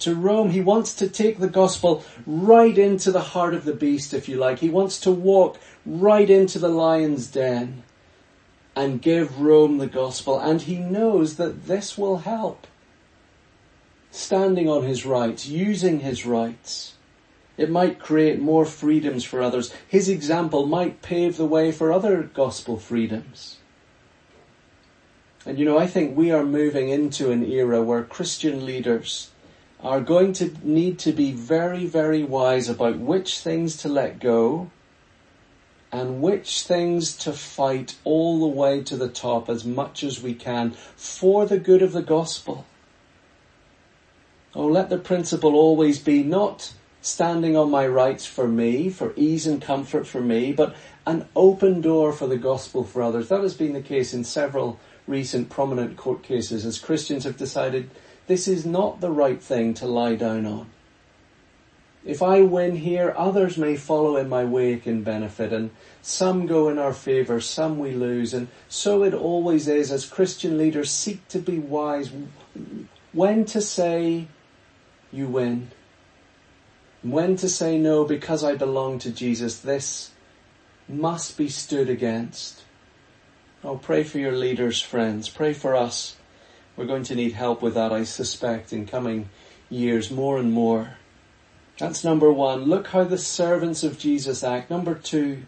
To 0.00 0.14
Rome. 0.14 0.50
He 0.50 0.60
wants 0.60 0.92
to 0.96 1.08
take 1.08 1.38
the 1.38 1.48
gospel 1.48 2.04
right 2.26 2.76
into 2.76 3.10
the 3.10 3.22
heart 3.32 3.54
of 3.54 3.64
the 3.64 3.72
beast, 3.72 4.12
if 4.12 4.28
you 4.28 4.36
like. 4.36 4.58
He 4.58 4.68
wants 4.68 5.00
to 5.00 5.10
walk 5.10 5.58
right 5.86 6.28
into 6.28 6.58
the 6.58 6.68
lion's 6.68 7.28
den 7.28 7.84
and 8.76 9.00
give 9.00 9.40
Rome 9.40 9.78
the 9.78 9.86
gospel. 9.86 10.38
And 10.38 10.60
he 10.60 10.76
knows 10.76 11.36
that 11.36 11.64
this 11.64 11.96
will 11.96 12.18
help. 12.18 12.66
Standing 14.10 14.68
on 14.68 14.82
his 14.82 15.06
rights, 15.06 15.46
using 15.46 16.00
his 16.00 16.26
rights. 16.26 16.92
It 17.58 17.68
might 17.68 17.98
create 17.98 18.40
more 18.40 18.64
freedoms 18.64 19.24
for 19.24 19.42
others. 19.42 19.74
His 19.88 20.08
example 20.08 20.64
might 20.64 21.02
pave 21.02 21.36
the 21.36 21.44
way 21.44 21.72
for 21.72 21.92
other 21.92 22.22
gospel 22.22 22.78
freedoms. 22.78 23.56
And 25.44 25.58
you 25.58 25.64
know, 25.64 25.76
I 25.76 25.88
think 25.88 26.16
we 26.16 26.30
are 26.30 26.44
moving 26.44 26.88
into 26.88 27.32
an 27.32 27.44
era 27.44 27.82
where 27.82 28.04
Christian 28.04 28.64
leaders 28.64 29.30
are 29.80 30.00
going 30.00 30.32
to 30.34 30.54
need 30.62 31.00
to 31.00 31.12
be 31.12 31.32
very, 31.32 31.84
very 31.84 32.22
wise 32.22 32.68
about 32.68 32.98
which 32.98 33.40
things 33.40 33.76
to 33.78 33.88
let 33.88 34.20
go 34.20 34.70
and 35.90 36.22
which 36.22 36.62
things 36.62 37.16
to 37.16 37.32
fight 37.32 37.96
all 38.04 38.38
the 38.38 38.46
way 38.46 38.82
to 38.82 38.96
the 38.96 39.08
top 39.08 39.48
as 39.48 39.64
much 39.64 40.04
as 40.04 40.22
we 40.22 40.34
can 40.34 40.72
for 40.96 41.44
the 41.46 41.58
good 41.58 41.82
of 41.82 41.92
the 41.92 42.02
gospel. 42.02 42.66
Oh, 44.54 44.66
let 44.66 44.90
the 44.90 44.98
principle 44.98 45.54
always 45.56 45.98
be 45.98 46.22
not 46.22 46.72
standing 47.00 47.56
on 47.56 47.70
my 47.70 47.86
rights 47.86 48.26
for 48.26 48.48
me, 48.48 48.90
for 48.90 49.12
ease 49.16 49.46
and 49.46 49.62
comfort 49.62 50.06
for 50.06 50.20
me, 50.20 50.52
but 50.52 50.74
an 51.06 51.26
open 51.34 51.80
door 51.80 52.12
for 52.12 52.26
the 52.26 52.36
gospel 52.36 52.84
for 52.84 53.02
others. 53.02 53.28
That 53.28 53.42
has 53.42 53.54
been 53.54 53.72
the 53.72 53.82
case 53.82 54.12
in 54.12 54.24
several 54.24 54.78
recent 55.06 55.48
prominent 55.48 55.96
court 55.96 56.22
cases 56.22 56.66
as 56.66 56.78
Christians 56.78 57.24
have 57.24 57.36
decided 57.36 57.90
this 58.26 58.46
is 58.46 58.66
not 58.66 59.00
the 59.00 59.10
right 59.10 59.42
thing 59.42 59.74
to 59.74 59.86
lie 59.86 60.16
down 60.16 60.44
on. 60.44 60.70
If 62.04 62.22
I 62.22 62.42
win 62.42 62.76
here, 62.76 63.14
others 63.16 63.58
may 63.58 63.76
follow 63.76 64.16
in 64.16 64.28
my 64.28 64.44
wake 64.44 64.86
and 64.86 65.04
benefit, 65.04 65.52
and 65.52 65.70
some 66.00 66.46
go 66.46 66.68
in 66.68 66.78
our 66.78 66.92
favour, 66.92 67.40
some 67.40 67.78
we 67.78 67.90
lose, 67.90 68.32
and 68.32 68.48
so 68.68 69.02
it 69.02 69.14
always 69.14 69.66
is 69.68 69.90
as 69.90 70.06
Christian 70.06 70.56
leaders 70.56 70.90
seek 70.90 71.26
to 71.28 71.38
be 71.38 71.58
wise 71.58 72.10
when 73.12 73.44
to 73.46 73.60
say, 73.60 74.28
you 75.12 75.26
win, 75.26 75.70
when 77.02 77.36
to 77.36 77.48
say 77.48 77.78
no 77.78 78.04
because 78.04 78.42
I 78.42 78.54
belong 78.54 78.98
to 79.00 79.10
Jesus, 79.10 79.58
this 79.58 80.10
must 80.88 81.36
be 81.36 81.48
stood 81.48 81.88
against. 81.88 82.62
Oh, 83.62 83.76
pray 83.76 84.04
for 84.04 84.18
your 84.18 84.32
leaders, 84.32 84.80
friends. 84.80 85.28
Pray 85.28 85.52
for 85.52 85.74
us. 85.74 86.16
We're 86.76 86.86
going 86.86 87.04
to 87.04 87.14
need 87.14 87.32
help 87.32 87.60
with 87.60 87.74
that, 87.74 87.92
I 87.92 88.04
suspect, 88.04 88.72
in 88.72 88.86
coming 88.86 89.28
years 89.68 90.10
more 90.10 90.38
and 90.38 90.52
more. 90.52 90.96
That's 91.78 92.04
number 92.04 92.32
one. 92.32 92.64
Look 92.64 92.88
how 92.88 93.04
the 93.04 93.18
servants 93.18 93.84
of 93.84 93.98
Jesus 93.98 94.42
act. 94.42 94.70
Number 94.70 94.94
two, 94.94 95.42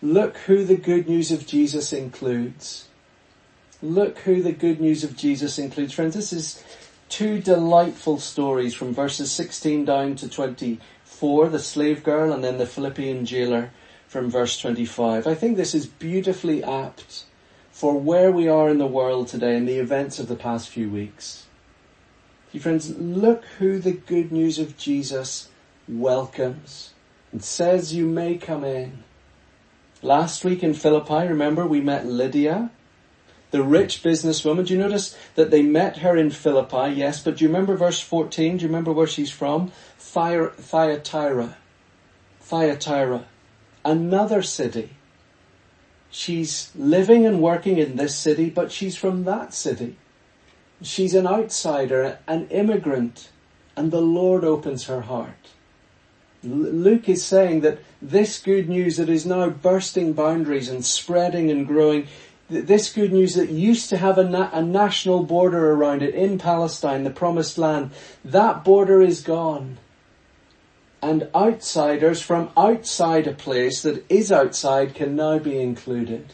look 0.00 0.36
who 0.38 0.64
the 0.64 0.76
good 0.76 1.08
news 1.08 1.30
of 1.30 1.46
Jesus 1.46 1.92
includes. 1.92 2.88
Look 3.82 4.18
who 4.20 4.42
the 4.42 4.52
good 4.52 4.80
news 4.80 5.04
of 5.04 5.16
Jesus 5.16 5.58
includes. 5.58 5.92
Friends, 5.92 6.14
this 6.14 6.32
is 6.32 6.62
two 7.08 7.40
delightful 7.40 8.18
stories 8.18 8.74
from 8.74 8.94
verses 8.94 9.30
16 9.32 9.84
down 9.84 10.16
to 10.16 10.28
24, 10.28 11.48
the 11.48 11.58
slave 11.58 12.02
girl 12.02 12.32
and 12.32 12.42
then 12.44 12.58
the 12.58 12.66
Philippian 12.66 13.24
jailer 13.24 13.70
from 14.06 14.30
verse 14.30 14.58
25. 14.58 15.26
I 15.26 15.34
think 15.34 15.56
this 15.56 15.74
is 15.74 15.86
beautifully 15.86 16.62
apt 16.64 17.24
for 17.70 17.98
where 17.98 18.32
we 18.32 18.48
are 18.48 18.68
in 18.68 18.78
the 18.78 18.86
world 18.86 19.28
today 19.28 19.56
and 19.56 19.68
the 19.68 19.78
events 19.78 20.18
of 20.18 20.28
the 20.28 20.36
past 20.36 20.68
few 20.68 20.90
weeks. 20.90 21.46
See, 22.52 22.58
friends, 22.58 22.96
look 22.96 23.44
who 23.58 23.78
the 23.78 23.92
good 23.92 24.32
news 24.32 24.58
of 24.58 24.76
Jesus 24.76 25.48
welcomes 25.86 26.94
and 27.30 27.44
says 27.44 27.94
you 27.94 28.06
may 28.06 28.36
come 28.36 28.64
in. 28.64 29.04
Last 30.02 30.44
week 30.44 30.62
in 30.62 30.74
Philippi, 30.74 31.26
remember, 31.26 31.66
we 31.66 31.80
met 31.80 32.06
Lydia, 32.06 32.70
the 33.50 33.62
rich 33.62 34.02
businesswoman. 34.02 34.66
Do 34.66 34.74
you 34.74 34.80
notice 34.80 35.16
that 35.34 35.50
they 35.50 35.62
met 35.62 35.98
her 35.98 36.16
in 36.16 36.30
Philippi? 36.30 36.94
Yes, 36.94 37.22
but 37.22 37.36
do 37.36 37.44
you 37.44 37.48
remember 37.48 37.76
verse 37.76 38.00
14? 38.00 38.56
Do 38.58 38.62
you 38.62 38.68
remember 38.68 38.92
where 38.92 39.06
she's 39.06 39.30
from? 39.30 39.72
Thyatira. 39.98 41.56
Thyatira. 42.40 43.24
Another 43.84 44.42
city. 44.42 44.90
She's 46.10 46.70
living 46.74 47.26
and 47.26 47.40
working 47.42 47.78
in 47.78 47.96
this 47.96 48.16
city, 48.16 48.50
but 48.50 48.72
she's 48.72 48.96
from 48.96 49.24
that 49.24 49.52
city. 49.52 49.96
She's 50.80 51.14
an 51.14 51.26
outsider, 51.26 52.18
an 52.26 52.48
immigrant, 52.48 53.30
and 53.76 53.90
the 53.90 54.00
Lord 54.00 54.44
opens 54.44 54.84
her 54.84 55.02
heart. 55.02 55.50
Luke 56.42 57.08
is 57.08 57.24
saying 57.24 57.62
that 57.62 57.80
this 58.00 58.38
good 58.38 58.68
news 58.68 58.96
that 58.96 59.08
is 59.08 59.26
now 59.26 59.50
bursting 59.50 60.12
boundaries 60.12 60.68
and 60.68 60.84
spreading 60.84 61.50
and 61.50 61.66
growing, 61.66 62.06
this 62.48 62.92
good 62.92 63.12
news 63.12 63.34
that 63.34 63.50
used 63.50 63.90
to 63.90 63.98
have 63.98 64.16
a, 64.18 64.24
na- 64.24 64.50
a, 64.52 64.62
national 64.62 65.22
border 65.24 65.72
around 65.72 66.02
it 66.02 66.14
in 66.14 66.38
Palestine, 66.38 67.04
the 67.04 67.10
promised 67.10 67.58
land, 67.58 67.90
that 68.24 68.64
border 68.64 69.02
is 69.02 69.20
gone. 69.20 69.78
And 71.02 71.28
outsiders 71.34 72.22
from 72.22 72.50
outside 72.56 73.26
a 73.26 73.32
place 73.32 73.82
that 73.82 74.04
is 74.08 74.32
outside 74.32 74.94
can 74.94 75.14
now 75.14 75.38
be 75.38 75.60
included. 75.60 76.32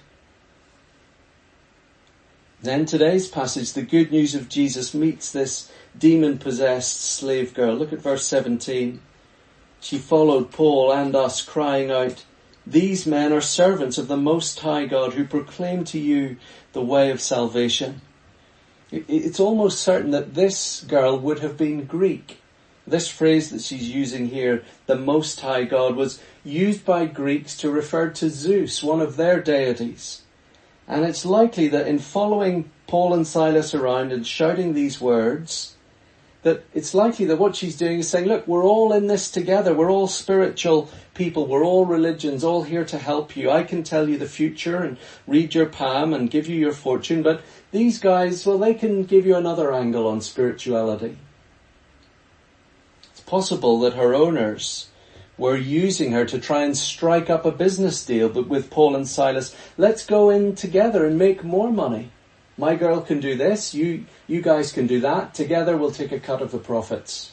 Then 2.62 2.86
today's 2.86 3.28
passage, 3.28 3.74
the 3.74 3.82
good 3.82 4.10
news 4.10 4.34
of 4.34 4.48
Jesus 4.48 4.94
meets 4.94 5.30
this 5.30 5.70
demon 5.98 6.38
possessed 6.38 7.02
slave 7.02 7.52
girl. 7.52 7.74
Look 7.74 7.92
at 7.92 8.00
verse 8.00 8.26
17. 8.26 9.00
She 9.80 9.98
followed 9.98 10.50
Paul 10.50 10.90
and 10.90 11.14
us 11.14 11.42
crying 11.42 11.90
out, 11.90 12.24
these 12.66 13.06
men 13.06 13.32
are 13.32 13.40
servants 13.40 13.98
of 13.98 14.08
the 14.08 14.16
Most 14.16 14.60
High 14.60 14.86
God 14.86 15.14
who 15.14 15.24
proclaim 15.24 15.84
to 15.84 15.98
you 15.98 16.36
the 16.72 16.82
way 16.82 17.10
of 17.10 17.20
salvation. 17.20 18.00
It's 18.90 19.40
almost 19.40 19.80
certain 19.80 20.12
that 20.12 20.34
this 20.34 20.82
girl 20.82 21.18
would 21.18 21.40
have 21.40 21.56
been 21.56 21.84
Greek. 21.84 22.40
This 22.86 23.08
phrase 23.08 23.50
that 23.50 23.62
she's 23.62 23.90
using 23.90 24.28
here, 24.28 24.62
the 24.86 24.96
Most 24.96 25.40
High 25.40 25.64
God, 25.64 25.96
was 25.96 26.20
used 26.44 26.84
by 26.84 27.06
Greeks 27.06 27.56
to 27.58 27.70
refer 27.70 28.10
to 28.10 28.30
Zeus, 28.30 28.82
one 28.82 29.00
of 29.00 29.16
their 29.16 29.40
deities. 29.40 30.22
And 30.86 31.04
it's 31.04 31.24
likely 31.24 31.68
that 31.68 31.88
in 31.88 31.98
following 31.98 32.70
Paul 32.86 33.14
and 33.14 33.26
Silas 33.26 33.74
around 33.74 34.12
and 34.12 34.26
shouting 34.26 34.74
these 34.74 35.00
words, 35.00 35.73
that 36.44 36.62
it's 36.74 36.94
likely 36.94 37.24
that 37.24 37.38
what 37.38 37.56
she's 37.56 37.76
doing 37.76 37.98
is 37.98 38.08
saying, 38.08 38.26
look, 38.26 38.46
we're 38.46 38.64
all 38.64 38.92
in 38.92 39.06
this 39.06 39.30
together. 39.30 39.74
We're 39.74 39.90
all 39.90 40.06
spiritual 40.06 40.90
people. 41.14 41.46
We're 41.46 41.64
all 41.64 41.86
religions, 41.86 42.44
all 42.44 42.62
here 42.62 42.84
to 42.84 42.98
help 42.98 43.34
you. 43.34 43.50
I 43.50 43.64
can 43.64 43.82
tell 43.82 44.08
you 44.08 44.18
the 44.18 44.28
future 44.28 44.76
and 44.76 44.98
read 45.26 45.54
your 45.54 45.66
palm 45.66 46.12
and 46.12 46.30
give 46.30 46.46
you 46.46 46.56
your 46.56 46.72
fortune, 46.72 47.22
but 47.22 47.40
these 47.72 47.98
guys, 47.98 48.46
well, 48.46 48.58
they 48.58 48.74
can 48.74 49.04
give 49.04 49.26
you 49.26 49.36
another 49.36 49.72
angle 49.72 50.06
on 50.06 50.20
spirituality. 50.20 51.16
It's 53.10 53.22
possible 53.22 53.80
that 53.80 53.94
her 53.94 54.14
owners 54.14 54.88
were 55.38 55.56
using 55.56 56.12
her 56.12 56.26
to 56.26 56.38
try 56.38 56.62
and 56.62 56.76
strike 56.76 57.28
up 57.30 57.44
a 57.44 57.50
business 57.50 58.04
deal 58.04 58.28
but 58.28 58.48
with 58.48 58.70
Paul 58.70 58.94
and 58.94 59.08
Silas. 59.08 59.56
Let's 59.78 60.04
go 60.04 60.30
in 60.30 60.54
together 60.54 61.06
and 61.06 61.18
make 61.18 61.42
more 61.42 61.72
money. 61.72 62.10
My 62.56 62.76
girl 62.76 63.00
can 63.00 63.20
do 63.20 63.36
this, 63.36 63.74
you, 63.74 64.06
you 64.26 64.40
guys 64.40 64.72
can 64.72 64.86
do 64.86 65.00
that. 65.00 65.34
Together 65.34 65.76
we'll 65.76 65.90
take 65.90 66.12
a 66.12 66.20
cut 66.20 66.40
of 66.40 66.52
the 66.52 66.58
profits. 66.58 67.32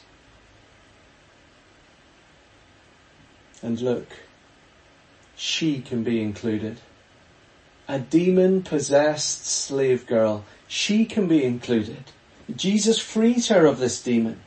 And 3.62 3.80
look, 3.80 4.08
she 5.36 5.80
can 5.80 6.02
be 6.02 6.20
included. 6.20 6.80
A 7.86 8.00
demon 8.00 8.62
possessed 8.62 9.46
slave 9.46 10.06
girl, 10.06 10.44
she 10.66 11.04
can 11.04 11.28
be 11.28 11.44
included. 11.44 12.04
Jesus 12.54 12.98
frees 12.98 13.48
her 13.48 13.66
of 13.66 13.78
this 13.78 14.02
demon. 14.02 14.40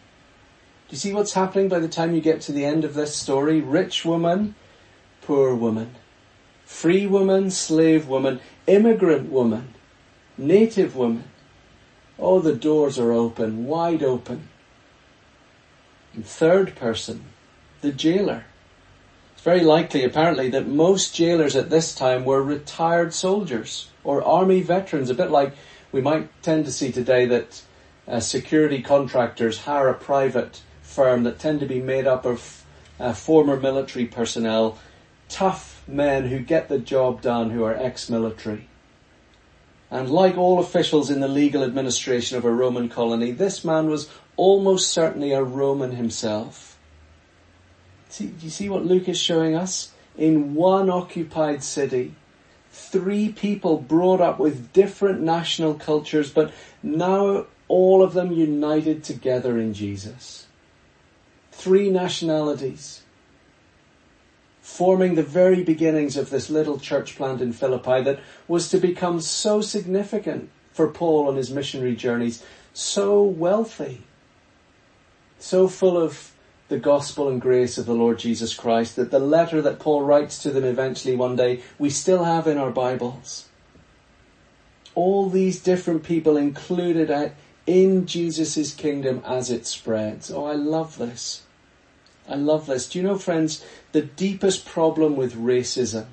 Do 0.88 0.96
you 0.96 0.98
see 0.98 1.14
what's 1.14 1.34
happening 1.34 1.70
by 1.70 1.80
the 1.80 1.88
time 1.88 2.14
you 2.14 2.22
get 2.22 2.42
to 2.42 2.52
the 2.52 2.66
end 2.66 2.84
of 2.84 2.94
this 2.94 3.16
story? 3.16 3.62
Rich 3.62 4.04
woman, 4.04 4.56
poor 5.22 5.56
woman. 5.56 5.96
Free 6.66 7.06
woman, 7.06 7.52
slave 7.52 8.08
woman, 8.08 8.40
immigrant 8.68 9.32
woman, 9.32 9.75
native 10.38 10.96
woman. 10.96 11.26
Oh, 12.18 12.40
the 12.40 12.56
doors 12.56 12.98
are 12.98 13.12
open, 13.12 13.66
wide 13.66 14.04
open. 14.04 14.50
And 16.14 16.26
third 16.26 16.76
person, 16.76 17.26
the 17.82 17.92
jailer. 17.92 18.46
It's 19.34 19.44
very 19.44 19.62
likely, 19.62 20.04
apparently, 20.04 20.50
that 20.50 20.68
most 20.68 21.14
jailers 21.14 21.56
at 21.56 21.70
this 21.70 21.94
time 21.94 22.24
were 22.24 22.42
retired 22.42 23.14
soldiers 23.14 23.90
or 24.04 24.24
army 24.24 24.62
veterans, 24.62 25.10
a 25.10 25.14
bit 25.14 25.30
like 25.30 25.54
we 25.92 26.02
might 26.02 26.30
tend 26.42 26.66
to 26.66 26.72
see 26.72 26.92
today 26.92 27.26
that 27.26 27.62
uh, 28.08 28.20
security 28.20 28.82
contractors 28.82 29.60
hire 29.60 29.90
a 29.90 29.94
private 29.94 30.62
firm 30.82 31.24
that 31.24 31.40
tend 31.40 31.60
to 31.60 31.66
be 31.66 31.82
made 31.82 32.08
up 32.08 32.26
of 32.26 32.64
uh, 33.00 33.14
former 33.14 33.60
military 33.60 34.06
personnel, 34.06 34.78
tough 35.28 35.84
men 35.88 36.28
who 36.28 36.40
get 36.40 36.70
the 36.70 36.80
job 36.80 37.22
done 37.22 37.50
who 37.50 37.64
are 37.64 37.76
ex-military. 37.76 38.68
And 39.92 40.10
like 40.10 40.38
all 40.38 40.60
officials 40.60 41.10
in 41.10 41.20
the 41.20 41.28
legal 41.28 41.64
administration 41.64 42.38
of 42.38 42.46
a 42.46 42.52
Roman 42.52 42.90
colony, 42.90 43.32
this 43.32 43.64
man 43.64 43.90
was 43.90 44.10
almost 44.36 44.92
certainly 44.92 45.32
a 45.32 45.44
Roman 45.44 45.92
himself. 45.92 46.78
See, 48.10 48.28
do 48.28 48.46
you 48.46 48.50
see 48.50 48.70
what 48.70 48.86
Luke 48.86 49.08
is 49.08 49.20
showing 49.20 49.56
us? 49.56 49.92
In 50.18 50.56
one 50.56 50.90
occupied 50.90 51.64
city, 51.64 52.16
three 52.72 53.30
people 53.32 53.78
brought 53.78 54.22
up 54.22 54.40
with 54.40 54.74
different 54.74 55.22
national 55.22 55.76
cultures, 55.76 56.32
but 56.32 56.54
now 56.82 57.46
all 57.68 58.02
of 58.02 58.14
them 58.14 58.32
united 58.32 59.04
together 59.04 59.60
in 59.60 59.74
Jesus 59.74 60.46
three 61.56 61.90
nationalities, 61.90 63.02
forming 64.66 65.14
the 65.14 65.22
very 65.22 65.64
beginnings 65.64 66.18
of 66.18 66.32
this 66.32 66.50
little 66.50 66.80
church 66.80 67.16
plant 67.16 67.40
in 67.40 67.54
Philippi 67.54 68.02
that 68.02 68.20
was 68.48 68.68
to 68.68 68.80
become 68.80 69.22
so 69.22 69.62
significant 69.62 70.50
for 70.74 70.88
Paul 70.88 71.28
on 71.28 71.36
his 71.36 71.52
missionary 71.52 71.96
journeys, 71.96 72.44
so 72.74 73.22
wealthy, 73.22 74.02
so 75.38 75.68
full 75.68 75.96
of 75.96 76.32
the 76.68 76.80
gospel 76.80 77.30
and 77.30 77.40
grace 77.40 77.78
of 77.78 77.86
the 77.86 77.94
Lord 77.94 78.18
Jesus 78.18 78.56
Christ 78.56 78.96
that 78.96 79.12
the 79.12 79.20
letter 79.20 79.62
that 79.62 79.78
Paul 79.78 80.02
writes 80.02 80.40
to 80.40 80.50
them 80.50 80.64
eventually 80.64 81.16
one 81.16 81.36
day 81.36 81.62
we 81.78 81.92
still 81.92 82.24
have 82.24 82.48
in 82.48 82.58
our 82.58 82.72
Bibles. 82.72 83.48
All 84.96 85.30
these 85.30 85.62
different 85.62 86.04
people 86.04 86.38
included 86.38 87.34
in 87.68 88.08
Jesus' 88.08 88.74
kingdom 88.74 89.22
as 89.28 89.52
it 89.52 89.68
spreads. 89.68 90.32
Oh, 90.32 90.46
I 90.46 90.54
love 90.54 90.98
this. 90.98 91.44
I 92.28 92.36
love 92.36 92.66
this. 92.66 92.90
Do 92.90 93.00
you 93.00 93.04
know, 93.04 93.18
friends, 93.18 93.64
the 93.92 94.02
deepest 94.02 94.66
problem 94.66 95.16
with 95.16 95.36
racism, 95.36 96.08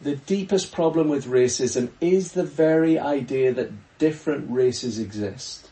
the 0.00 0.16
deepest 0.16 0.72
problem 0.72 1.08
with 1.08 1.26
racism 1.26 1.90
is 2.00 2.32
the 2.32 2.44
very 2.44 2.98
idea 2.98 3.52
that 3.54 3.98
different 3.98 4.50
races 4.50 4.98
exist. 4.98 5.70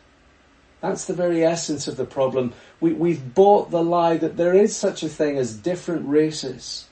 That's 0.81 1.05
the 1.05 1.14
very 1.14 1.45
essence 1.45 1.88
of 1.88 1.97
the 1.97 2.05
problem. 2.05 2.53
We, 2.81 2.93
we've 2.93 3.35
bought 3.35 3.71
the 3.71 3.83
lie 3.83 4.17
that 4.19 4.37
there 4.37 4.55
is 4.55 4.77
such 4.77 5.03
a 5.03 5.09
thing 5.09 5.38
as 5.38 5.57
different 5.57 6.09
races. 6.09 6.88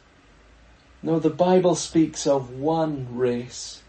No, 1.02 1.18
the 1.18 1.30
Bible 1.30 1.74
speaks 1.74 2.26
of 2.26 2.50
one 2.50 3.08
race, 3.10 3.82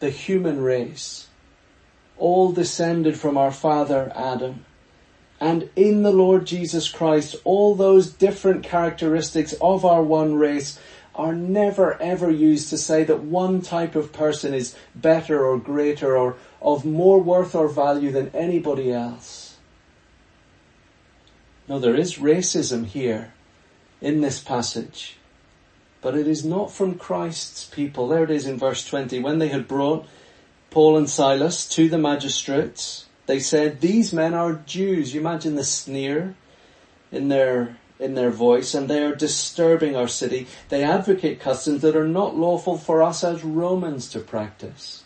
the 0.00 0.10
human 0.10 0.60
race, 0.60 1.28
all 2.18 2.52
descended 2.52 3.16
from 3.16 3.38
our 3.38 3.52
father 3.52 4.12
Adam. 4.14 4.64
And 5.40 5.70
in 5.76 6.02
the 6.02 6.12
Lord 6.12 6.46
Jesus 6.46 6.90
Christ, 6.90 7.36
all 7.44 7.74
those 7.74 8.10
different 8.10 8.64
characteristics 8.64 9.54
of 9.60 9.84
our 9.84 10.02
one 10.02 10.34
race 10.34 10.78
are 11.14 11.34
never 11.34 12.00
ever 12.00 12.30
used 12.30 12.70
to 12.70 12.78
say 12.78 13.04
that 13.04 13.22
one 13.22 13.60
type 13.60 13.96
of 13.96 14.12
person 14.12 14.54
is 14.54 14.76
better 14.94 15.44
or 15.44 15.58
greater 15.58 16.16
or 16.16 16.36
of 16.62 16.84
more 16.84 17.20
worth 17.20 17.54
or 17.54 17.68
value 17.68 18.12
than 18.12 18.30
anybody 18.34 18.92
else. 18.92 19.56
No, 21.68 21.78
there 21.78 21.96
is 21.96 22.18
racism 22.18 22.86
here 22.86 23.34
in 24.00 24.20
this 24.20 24.40
passage, 24.40 25.18
but 26.00 26.16
it 26.16 26.26
is 26.26 26.44
not 26.44 26.72
from 26.72 26.94
Christ's 26.94 27.64
people. 27.64 28.08
There 28.08 28.24
it 28.24 28.30
is 28.30 28.46
in 28.46 28.58
verse 28.58 28.86
20. 28.86 29.18
When 29.20 29.38
they 29.38 29.48
had 29.48 29.68
brought 29.68 30.06
Paul 30.70 30.96
and 30.96 31.10
Silas 31.10 31.68
to 31.70 31.88
the 31.88 31.98
magistrates, 31.98 33.06
they 33.28 33.40
said, 33.40 33.82
these 33.82 34.10
men 34.10 34.32
are 34.32 34.54
Jews. 34.54 35.12
You 35.12 35.20
imagine 35.20 35.54
the 35.54 35.62
sneer 35.62 36.34
in 37.12 37.28
their 37.28 37.76
in 38.00 38.14
their 38.14 38.30
voice 38.30 38.72
and 38.72 38.88
they 38.88 39.04
are 39.04 39.14
disturbing 39.14 39.94
our 39.94 40.08
city. 40.08 40.46
They 40.70 40.82
advocate 40.82 41.38
customs 41.38 41.82
that 41.82 41.94
are 41.94 42.08
not 42.08 42.36
lawful 42.36 42.78
for 42.78 43.02
us 43.02 43.22
as 43.22 43.44
Romans 43.44 44.08
to 44.10 44.20
practice. 44.20 45.04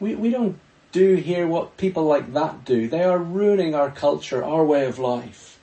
We, 0.00 0.16
we 0.16 0.30
don't 0.30 0.58
do 0.90 1.14
here 1.14 1.46
what 1.46 1.76
people 1.76 2.04
like 2.04 2.32
that 2.32 2.64
do. 2.64 2.88
They 2.88 3.04
are 3.04 3.18
ruining 3.18 3.74
our 3.74 3.92
culture, 3.92 4.42
our 4.42 4.64
way 4.64 4.86
of 4.86 4.98
life. 4.98 5.60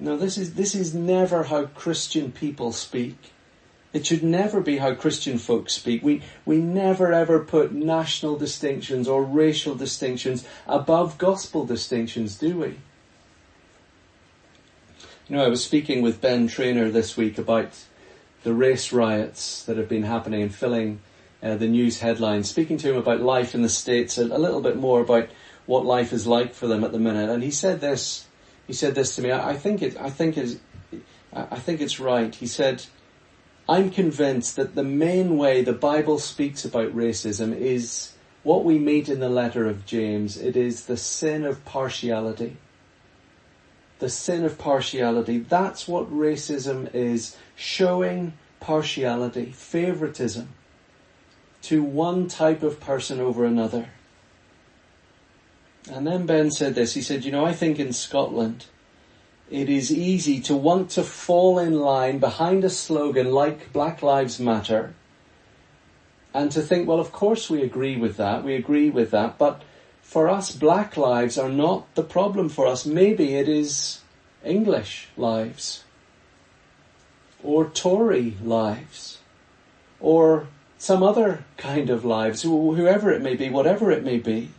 No, 0.00 0.16
this 0.16 0.36
is, 0.36 0.54
this 0.54 0.74
is 0.74 0.94
never 0.94 1.44
how 1.44 1.66
Christian 1.66 2.32
people 2.32 2.72
speak. 2.72 3.33
It 3.94 4.04
should 4.04 4.24
never 4.24 4.60
be 4.60 4.78
how 4.78 4.92
Christian 4.94 5.38
folks 5.38 5.72
speak. 5.72 6.02
We, 6.02 6.20
we 6.44 6.58
never 6.58 7.12
ever 7.12 7.38
put 7.38 7.72
national 7.72 8.36
distinctions 8.36 9.06
or 9.06 9.22
racial 9.22 9.76
distinctions 9.76 10.44
above 10.66 11.16
gospel 11.16 11.64
distinctions, 11.64 12.36
do 12.36 12.58
we? 12.58 12.76
You 15.28 15.36
know, 15.36 15.44
I 15.44 15.48
was 15.48 15.64
speaking 15.64 16.02
with 16.02 16.20
Ben 16.20 16.48
Trainer 16.48 16.90
this 16.90 17.16
week 17.16 17.38
about 17.38 17.84
the 18.42 18.52
race 18.52 18.92
riots 18.92 19.62
that 19.62 19.76
have 19.76 19.88
been 19.88 20.02
happening 20.02 20.42
and 20.42 20.52
filling 20.52 21.00
uh, 21.40 21.54
the 21.54 21.68
news 21.68 22.00
headlines, 22.00 22.50
speaking 22.50 22.76
to 22.78 22.90
him 22.90 22.96
about 22.96 23.20
life 23.20 23.54
in 23.54 23.62
the 23.62 23.68
States, 23.68 24.18
a, 24.18 24.24
a 24.24 24.38
little 24.38 24.60
bit 24.60 24.76
more 24.76 25.02
about 25.02 25.28
what 25.66 25.86
life 25.86 26.12
is 26.12 26.26
like 26.26 26.52
for 26.52 26.66
them 26.66 26.82
at 26.82 26.90
the 26.90 26.98
minute. 26.98 27.30
And 27.30 27.44
he 27.44 27.50
said 27.52 27.80
this, 27.80 28.26
he 28.66 28.72
said 28.72 28.96
this 28.96 29.14
to 29.14 29.22
me, 29.22 29.30
I, 29.30 29.50
I 29.50 29.54
think 29.54 29.82
it, 29.82 29.96
I 30.00 30.10
think 30.10 30.36
it's, 30.36 30.56
I 31.32 31.60
think 31.60 31.80
it's 31.80 32.00
right. 32.00 32.34
He 32.34 32.48
said, 32.48 32.84
I'm 33.68 33.90
convinced 33.90 34.56
that 34.56 34.74
the 34.74 34.84
main 34.84 35.38
way 35.38 35.62
the 35.62 35.72
Bible 35.72 36.18
speaks 36.18 36.64
about 36.64 36.94
racism 36.94 37.56
is 37.56 38.12
what 38.42 38.64
we 38.64 38.78
meet 38.78 39.08
in 39.08 39.20
the 39.20 39.28
letter 39.28 39.66
of 39.66 39.86
James. 39.86 40.36
It 40.36 40.54
is 40.56 40.84
the 40.84 40.98
sin 40.98 41.44
of 41.44 41.64
partiality. 41.64 42.58
The 44.00 44.10
sin 44.10 44.44
of 44.44 44.58
partiality. 44.58 45.38
That's 45.38 45.88
what 45.88 46.12
racism 46.12 46.94
is. 46.94 47.36
Showing 47.56 48.34
partiality, 48.60 49.46
favoritism 49.46 50.48
to 51.62 51.82
one 51.82 52.28
type 52.28 52.62
of 52.62 52.78
person 52.78 53.20
over 53.20 53.46
another. 53.46 53.88
And 55.90 56.06
then 56.06 56.26
Ben 56.26 56.50
said 56.50 56.74
this, 56.74 56.92
he 56.92 57.00
said, 57.00 57.24
you 57.24 57.32
know, 57.32 57.46
I 57.46 57.54
think 57.54 57.78
in 57.78 57.94
Scotland, 57.94 58.66
it 59.54 59.68
is 59.68 59.92
easy 59.92 60.40
to 60.40 60.56
want 60.56 60.90
to 60.90 61.04
fall 61.04 61.60
in 61.60 61.78
line 61.78 62.18
behind 62.18 62.64
a 62.64 62.70
slogan 62.70 63.30
like 63.30 63.72
Black 63.72 64.02
Lives 64.02 64.40
Matter 64.40 64.94
and 66.34 66.50
to 66.50 66.60
think, 66.60 66.88
well, 66.88 66.98
of 66.98 67.12
course 67.12 67.48
we 67.48 67.62
agree 67.62 67.96
with 67.96 68.16
that, 68.16 68.42
we 68.42 68.56
agree 68.56 68.90
with 68.90 69.12
that, 69.12 69.38
but 69.38 69.62
for 70.02 70.28
us, 70.28 70.50
black 70.50 70.96
lives 70.96 71.38
are 71.38 71.48
not 71.48 71.94
the 71.94 72.02
problem 72.02 72.48
for 72.48 72.66
us. 72.66 72.84
Maybe 72.84 73.36
it 73.36 73.48
is 73.48 74.00
English 74.44 75.08
lives 75.16 75.84
or 77.44 77.66
Tory 77.66 78.36
lives 78.42 79.18
or 80.00 80.48
some 80.78 81.04
other 81.04 81.44
kind 81.56 81.90
of 81.90 82.04
lives, 82.04 82.42
whoever 82.42 83.12
it 83.12 83.22
may 83.22 83.36
be, 83.36 83.48
whatever 83.50 83.92
it 83.92 84.04
may 84.04 84.18
be. 84.18 84.50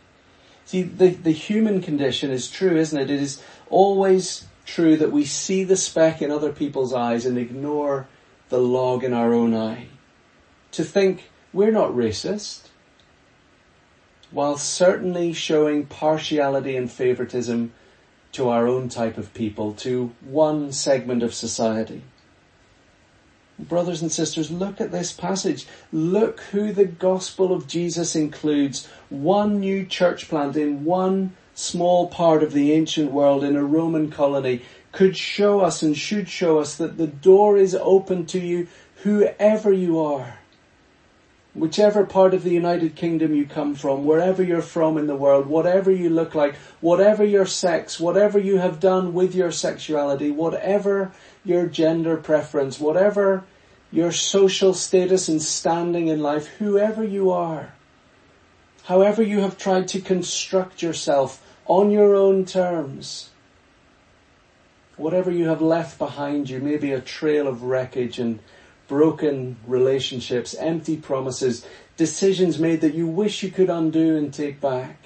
See, 0.64 0.82
the, 0.82 1.10
the 1.10 1.32
human 1.32 1.82
condition 1.82 2.30
is 2.30 2.50
true, 2.50 2.76
isn't 2.76 2.98
it? 2.98 3.10
It 3.10 3.20
is 3.20 3.42
always 3.68 4.46
true 4.66 4.96
that 4.96 5.12
we 5.12 5.24
see 5.24 5.64
the 5.64 5.76
speck 5.76 6.20
in 6.20 6.30
other 6.30 6.52
people's 6.52 6.92
eyes 6.92 7.24
and 7.24 7.38
ignore 7.38 8.06
the 8.48 8.58
log 8.58 9.04
in 9.04 9.12
our 9.12 9.32
own 9.32 9.54
eye. 9.54 9.86
To 10.72 10.84
think 10.84 11.30
we're 11.52 11.70
not 11.70 11.92
racist, 11.92 12.68
while 14.30 14.58
certainly 14.58 15.32
showing 15.32 15.86
partiality 15.86 16.76
and 16.76 16.90
favoritism 16.90 17.72
to 18.32 18.48
our 18.50 18.66
own 18.66 18.88
type 18.88 19.16
of 19.16 19.32
people, 19.32 19.72
to 19.72 20.12
one 20.20 20.72
segment 20.72 21.22
of 21.22 21.32
society. 21.32 22.02
Brothers 23.58 24.02
and 24.02 24.12
sisters, 24.12 24.50
look 24.50 24.82
at 24.82 24.92
this 24.92 25.12
passage. 25.12 25.66
Look 25.90 26.40
who 26.52 26.72
the 26.72 26.84
gospel 26.84 27.54
of 27.54 27.66
Jesus 27.66 28.14
includes. 28.14 28.86
One 29.08 29.60
new 29.60 29.86
church 29.86 30.28
plant 30.28 30.56
in 30.56 30.84
one 30.84 31.34
small 31.56 32.06
part 32.08 32.42
of 32.42 32.52
the 32.52 32.72
ancient 32.72 33.10
world 33.10 33.42
in 33.42 33.56
a 33.56 33.64
Roman 33.64 34.10
colony 34.10 34.60
could 34.92 35.16
show 35.16 35.60
us 35.60 35.82
and 35.82 35.96
should 35.96 36.28
show 36.28 36.58
us 36.58 36.76
that 36.76 36.98
the 36.98 37.06
door 37.06 37.56
is 37.56 37.74
open 37.74 38.26
to 38.26 38.38
you 38.38 38.68
whoever 39.02 39.72
you 39.72 39.98
are. 39.98 40.38
Whichever 41.54 42.04
part 42.04 42.34
of 42.34 42.42
the 42.42 42.50
United 42.50 42.94
Kingdom 42.94 43.34
you 43.34 43.46
come 43.46 43.74
from, 43.74 44.04
wherever 44.04 44.42
you're 44.42 44.60
from 44.60 44.98
in 44.98 45.06
the 45.06 45.16
world, 45.16 45.46
whatever 45.46 45.90
you 45.90 46.10
look 46.10 46.34
like, 46.34 46.56
whatever 46.82 47.24
your 47.24 47.46
sex, 47.46 47.98
whatever 47.98 48.38
you 48.38 48.58
have 48.58 48.78
done 48.78 49.14
with 49.14 49.34
your 49.34 49.50
sexuality, 49.50 50.30
whatever 50.30 51.12
your 51.42 51.66
gender 51.66 52.18
preference, 52.18 52.78
whatever 52.78 53.44
your 53.90 54.12
social 54.12 54.74
status 54.74 55.28
and 55.28 55.40
standing 55.40 56.08
in 56.08 56.20
life, 56.20 56.46
whoever 56.58 57.02
you 57.02 57.30
are, 57.30 57.72
however 58.84 59.22
you 59.22 59.40
have 59.40 59.56
tried 59.56 59.88
to 59.88 60.02
construct 60.02 60.82
yourself 60.82 61.42
on 61.68 61.90
your 61.90 62.14
own 62.14 62.44
terms, 62.44 63.30
whatever 64.96 65.30
you 65.30 65.48
have 65.48 65.60
left 65.60 65.98
behind 65.98 66.48
you, 66.48 66.60
maybe 66.60 66.92
a 66.92 67.00
trail 67.00 67.46
of 67.46 67.62
wreckage 67.62 68.18
and 68.18 68.38
broken 68.88 69.56
relationships, 69.66 70.54
empty 70.54 70.96
promises, 70.96 71.66
decisions 71.96 72.58
made 72.58 72.80
that 72.80 72.94
you 72.94 73.06
wish 73.06 73.42
you 73.42 73.50
could 73.50 73.70
undo 73.70 74.16
and 74.16 74.32
take 74.32 74.60
back. 74.60 74.96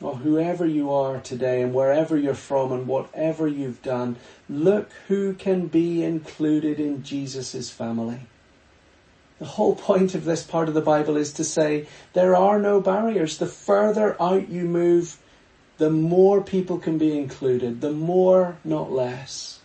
Or 0.00 0.16
whoever 0.16 0.64
you 0.64 0.92
are 0.92 1.20
today 1.20 1.60
and 1.60 1.74
wherever 1.74 2.16
you're 2.16 2.34
from 2.34 2.72
and 2.72 2.86
whatever 2.86 3.46
you've 3.46 3.82
done, 3.82 4.16
look 4.48 4.90
who 5.08 5.34
can 5.34 5.66
be 5.66 6.02
included 6.02 6.80
in 6.80 7.02
Jesus' 7.02 7.70
family. 7.70 8.20
The 9.40 9.46
whole 9.46 9.74
point 9.74 10.14
of 10.14 10.26
this 10.26 10.42
part 10.42 10.68
of 10.68 10.74
the 10.74 10.82
Bible 10.82 11.16
is 11.16 11.32
to 11.32 11.44
say 11.44 11.86
there 12.12 12.36
are 12.36 12.60
no 12.60 12.78
barriers. 12.78 13.38
The 13.38 13.46
further 13.46 14.14
out 14.20 14.50
you 14.50 14.64
move, 14.64 15.18
the 15.78 15.88
more 15.88 16.42
people 16.42 16.76
can 16.76 16.98
be 16.98 17.16
included, 17.18 17.80
the 17.80 17.90
more, 17.90 18.58
not 18.64 18.92
less. 18.92 19.60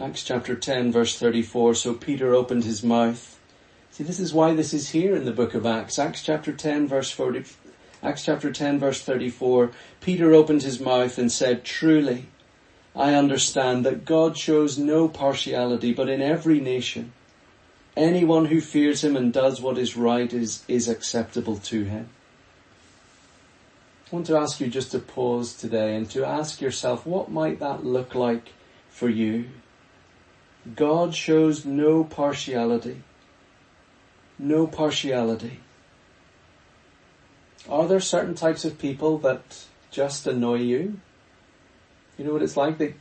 Acts 0.00 0.24
chapter 0.24 0.54
10 0.54 0.92
verse 0.92 1.18
34, 1.18 1.74
so 1.74 1.92
Peter 1.92 2.34
opened 2.34 2.64
his 2.64 2.82
mouth. 2.82 3.38
See, 3.90 4.04
this 4.04 4.18
is 4.18 4.32
why 4.32 4.54
this 4.54 4.72
is 4.72 4.90
here 4.90 5.14
in 5.14 5.26
the 5.26 5.32
book 5.32 5.52
of 5.52 5.66
Acts. 5.66 5.98
Acts 5.98 6.22
chapter 6.22 6.52
10 6.52 6.88
verse 6.88 7.10
40, 7.10 7.44
Acts 8.02 8.24
chapter 8.24 8.50
10 8.50 8.78
verse 8.78 9.02
34, 9.02 9.72
Peter 10.00 10.32
opened 10.32 10.62
his 10.62 10.80
mouth 10.80 11.18
and 11.18 11.30
said, 11.30 11.64
truly, 11.64 12.28
I 12.96 13.14
understand 13.14 13.84
that 13.84 14.06
God 14.06 14.38
shows 14.38 14.78
no 14.78 15.06
partiality, 15.06 15.92
but 15.92 16.08
in 16.08 16.22
every 16.22 16.60
nation, 16.60 17.12
anyone 17.94 18.46
who 18.46 18.62
fears 18.62 19.04
him 19.04 19.16
and 19.16 19.32
does 19.32 19.60
what 19.60 19.76
is 19.76 19.96
right 19.96 20.32
is, 20.32 20.64
is 20.66 20.88
acceptable 20.88 21.58
to 21.58 21.84
him. 21.84 22.08
I 24.10 24.14
want 24.14 24.26
to 24.26 24.36
ask 24.36 24.60
you 24.60 24.68
just 24.68 24.92
to 24.92 24.98
pause 24.98 25.52
today 25.52 25.94
and 25.94 26.08
to 26.10 26.24
ask 26.24 26.62
yourself, 26.62 27.04
what 27.04 27.30
might 27.30 27.58
that 27.58 27.84
look 27.84 28.14
like 28.14 28.52
for 28.88 29.10
you? 29.10 29.50
God 30.74 31.14
shows 31.14 31.66
no 31.66 32.02
partiality. 32.02 33.02
No 34.38 34.66
partiality. 34.66 35.60
Are 37.68 37.86
there 37.86 38.00
certain 38.00 38.34
types 38.34 38.64
of 38.64 38.78
people 38.78 39.18
that 39.18 39.64
just 39.90 40.26
annoy 40.26 40.58
you? 40.58 41.00
You 42.16 42.24
know 42.24 42.32
what 42.32 42.42
it's 42.42 42.56
like? 42.56 42.78
They, 42.78 42.94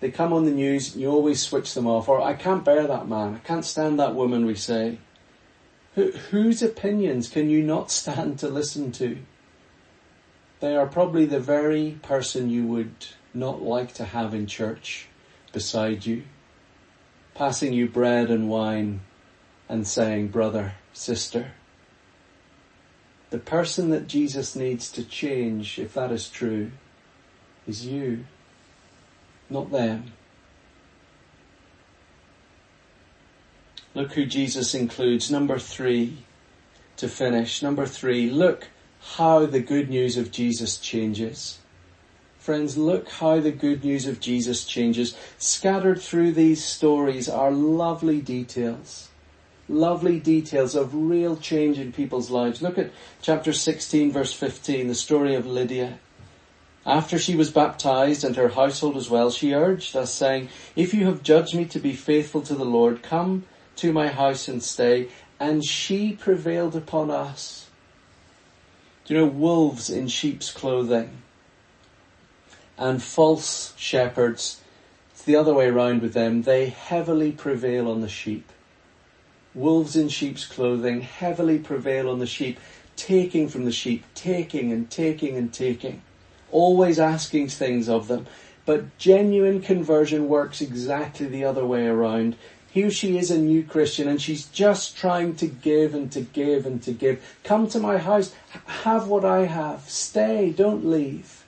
they 0.00 0.10
come 0.10 0.32
on 0.32 0.44
the 0.44 0.50
news 0.50 0.92
and 0.92 1.02
you 1.02 1.10
always 1.10 1.42
switch 1.42 1.74
them 1.74 1.86
off. 1.86 2.08
Or 2.08 2.20
I 2.20 2.34
can't 2.34 2.64
bear 2.64 2.86
that 2.86 3.08
man. 3.08 3.34
I 3.34 3.46
can't 3.46 3.64
stand 3.64 3.98
that 3.98 4.14
woman, 4.14 4.46
we 4.46 4.54
say. 4.54 4.98
Who, 5.94 6.12
whose 6.12 6.62
opinions 6.62 7.28
can 7.28 7.50
you 7.50 7.62
not 7.62 7.90
stand 7.90 8.38
to 8.40 8.48
listen 8.48 8.92
to? 8.92 9.18
They 10.60 10.76
are 10.76 10.86
probably 10.86 11.24
the 11.24 11.40
very 11.40 11.98
person 12.02 12.50
you 12.50 12.66
would 12.66 13.06
not 13.32 13.62
like 13.62 13.94
to 13.94 14.04
have 14.04 14.34
in 14.34 14.46
church 14.46 15.06
beside 15.52 16.04
you, 16.04 16.24
passing 17.34 17.72
you 17.72 17.88
bread 17.88 18.30
and 18.30 18.48
wine 18.48 19.00
and 19.68 19.86
saying, 19.86 20.28
brother, 20.28 20.74
sister. 20.92 21.52
The 23.30 23.38
person 23.38 23.90
that 23.90 24.08
Jesus 24.08 24.56
needs 24.56 24.90
to 24.92 25.04
change, 25.04 25.78
if 25.78 25.94
that 25.94 26.10
is 26.10 26.28
true, 26.28 26.72
is 27.66 27.86
you, 27.86 28.24
not 29.50 29.70
them. 29.70 30.12
Look 33.94 34.12
who 34.12 34.26
Jesus 34.26 34.74
includes. 34.74 35.30
Number 35.30 35.58
three, 35.58 36.18
to 36.98 37.08
finish. 37.08 37.62
Number 37.62 37.86
three, 37.86 38.28
look 38.30 38.68
how 39.16 39.46
the 39.46 39.60
good 39.60 39.88
news 39.88 40.16
of 40.16 40.30
Jesus 40.30 40.76
changes. 40.76 41.58
Friends, 42.38 42.76
look 42.76 43.08
how 43.08 43.40
the 43.40 43.52
good 43.52 43.84
news 43.84 44.06
of 44.06 44.20
Jesus 44.20 44.64
changes. 44.64 45.16
Scattered 45.38 46.00
through 46.00 46.32
these 46.32 46.64
stories 46.64 47.28
are 47.28 47.50
lovely 47.50 48.20
details. 48.20 49.08
Lovely 49.68 50.18
details 50.18 50.74
of 50.74 50.94
real 50.94 51.36
change 51.36 51.78
in 51.78 51.92
people's 51.92 52.30
lives. 52.30 52.62
Look 52.62 52.78
at 52.78 52.90
chapter 53.20 53.52
16 53.52 54.12
verse 54.12 54.32
15, 54.32 54.88
the 54.88 54.94
story 54.94 55.34
of 55.34 55.46
Lydia. 55.46 55.98
After 56.88 57.18
she 57.18 57.36
was 57.36 57.50
baptized 57.50 58.24
and 58.24 58.34
her 58.36 58.48
household 58.48 58.96
as 58.96 59.10
well, 59.10 59.30
she 59.30 59.52
urged 59.52 59.94
us 59.94 60.10
saying, 60.10 60.48
if 60.74 60.94
you 60.94 61.04
have 61.04 61.22
judged 61.22 61.54
me 61.54 61.66
to 61.66 61.78
be 61.78 61.92
faithful 61.92 62.40
to 62.40 62.54
the 62.54 62.64
Lord, 62.64 63.02
come 63.02 63.44
to 63.76 63.92
my 63.92 64.08
house 64.08 64.48
and 64.48 64.62
stay. 64.62 65.08
And 65.38 65.62
she 65.62 66.12
prevailed 66.12 66.74
upon 66.74 67.10
us. 67.10 67.68
Do 69.04 69.12
you 69.12 69.20
know 69.20 69.26
wolves 69.26 69.90
in 69.90 70.08
sheep's 70.08 70.50
clothing? 70.50 71.10
And 72.78 73.02
false 73.02 73.74
shepherds, 73.76 74.62
it's 75.10 75.24
the 75.24 75.36
other 75.36 75.52
way 75.52 75.66
around 75.66 76.00
with 76.00 76.14
them, 76.14 76.42
they 76.42 76.70
heavily 76.70 77.32
prevail 77.32 77.90
on 77.90 78.00
the 78.00 78.08
sheep. 78.08 78.50
Wolves 79.54 79.94
in 79.94 80.08
sheep's 80.08 80.46
clothing 80.46 81.02
heavily 81.02 81.58
prevail 81.58 82.08
on 82.08 82.18
the 82.18 82.26
sheep, 82.26 82.58
taking 82.96 83.46
from 83.46 83.66
the 83.66 83.72
sheep, 83.72 84.04
taking 84.14 84.72
and 84.72 84.90
taking 84.90 85.36
and 85.36 85.52
taking, 85.52 86.00
always 86.50 86.98
asking 86.98 87.48
things 87.48 87.88
of 87.88 88.08
them. 88.08 88.26
But 88.66 88.98
genuine 88.98 89.62
conversion 89.62 90.28
works 90.28 90.60
exactly 90.60 91.26
the 91.26 91.44
other 91.44 91.64
way 91.64 91.86
around. 91.86 92.36
Here 92.70 92.90
she 92.90 93.16
is 93.16 93.30
a 93.30 93.38
new 93.38 93.62
Christian 93.62 94.08
and 94.08 94.20
she's 94.20 94.46
just 94.46 94.96
trying 94.96 95.36
to 95.36 95.46
give 95.46 95.94
and 95.94 96.12
to 96.12 96.20
give 96.20 96.66
and 96.66 96.82
to 96.82 96.92
give. 96.92 97.24
Come 97.44 97.68
to 97.68 97.78
my 97.78 97.98
house, 97.98 98.34
have 98.66 99.08
what 99.08 99.24
I 99.24 99.46
have, 99.46 99.88
stay, 99.88 100.50
don't 100.50 100.84
leave 100.84 101.38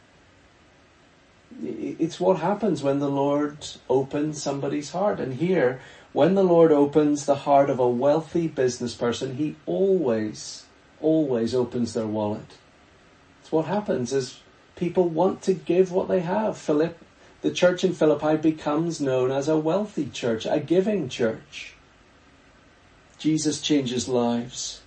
it's 1.62 2.18
what 2.18 2.38
happens 2.38 2.82
when 2.82 2.98
the 2.98 3.08
Lord 3.08 3.66
opens 3.88 4.42
somebody's 4.42 4.90
heart. 4.90 5.20
And 5.20 5.34
here, 5.34 5.80
when 6.12 6.34
the 6.34 6.42
Lord 6.42 6.72
opens 6.72 7.26
the 7.26 7.34
heart 7.34 7.70
of 7.70 7.78
a 7.78 7.88
wealthy 7.88 8.48
business 8.48 8.94
person, 8.94 9.36
He 9.36 9.56
always, 9.66 10.64
always 11.00 11.54
opens 11.54 11.92
their 11.92 12.06
wallet. 12.06 12.56
It's 13.40 13.52
what 13.52 13.66
happens 13.66 14.12
is 14.12 14.40
people 14.80 15.08
want 15.08 15.42
to 15.42 15.54
give 15.54 15.92
what 15.92 16.08
they 16.08 16.20
have. 16.20 16.56
Philip, 16.56 16.98
the 17.42 17.52
church 17.52 17.84
in 17.84 17.92
Philippi 17.92 18.36
becomes 18.36 19.00
known 19.00 19.30
as 19.30 19.48
a 19.48 19.56
wealthy 19.56 20.06
church, 20.06 20.46
a 20.46 20.58
giving 20.58 21.08
church. 21.08 21.74
Jesus 23.18 23.60
changes 23.60 24.08
lives. 24.08 24.80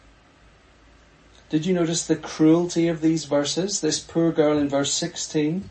Did 1.49 1.65
you 1.65 1.73
notice 1.73 2.06
the 2.06 2.15
cruelty 2.15 2.88
of 2.88 2.99
these 2.99 3.25
verses? 3.25 3.79
This 3.79 3.99
poor 3.99 4.32
girl 4.32 4.58
in 4.58 4.67
verse 4.67 4.91
16 4.91 5.69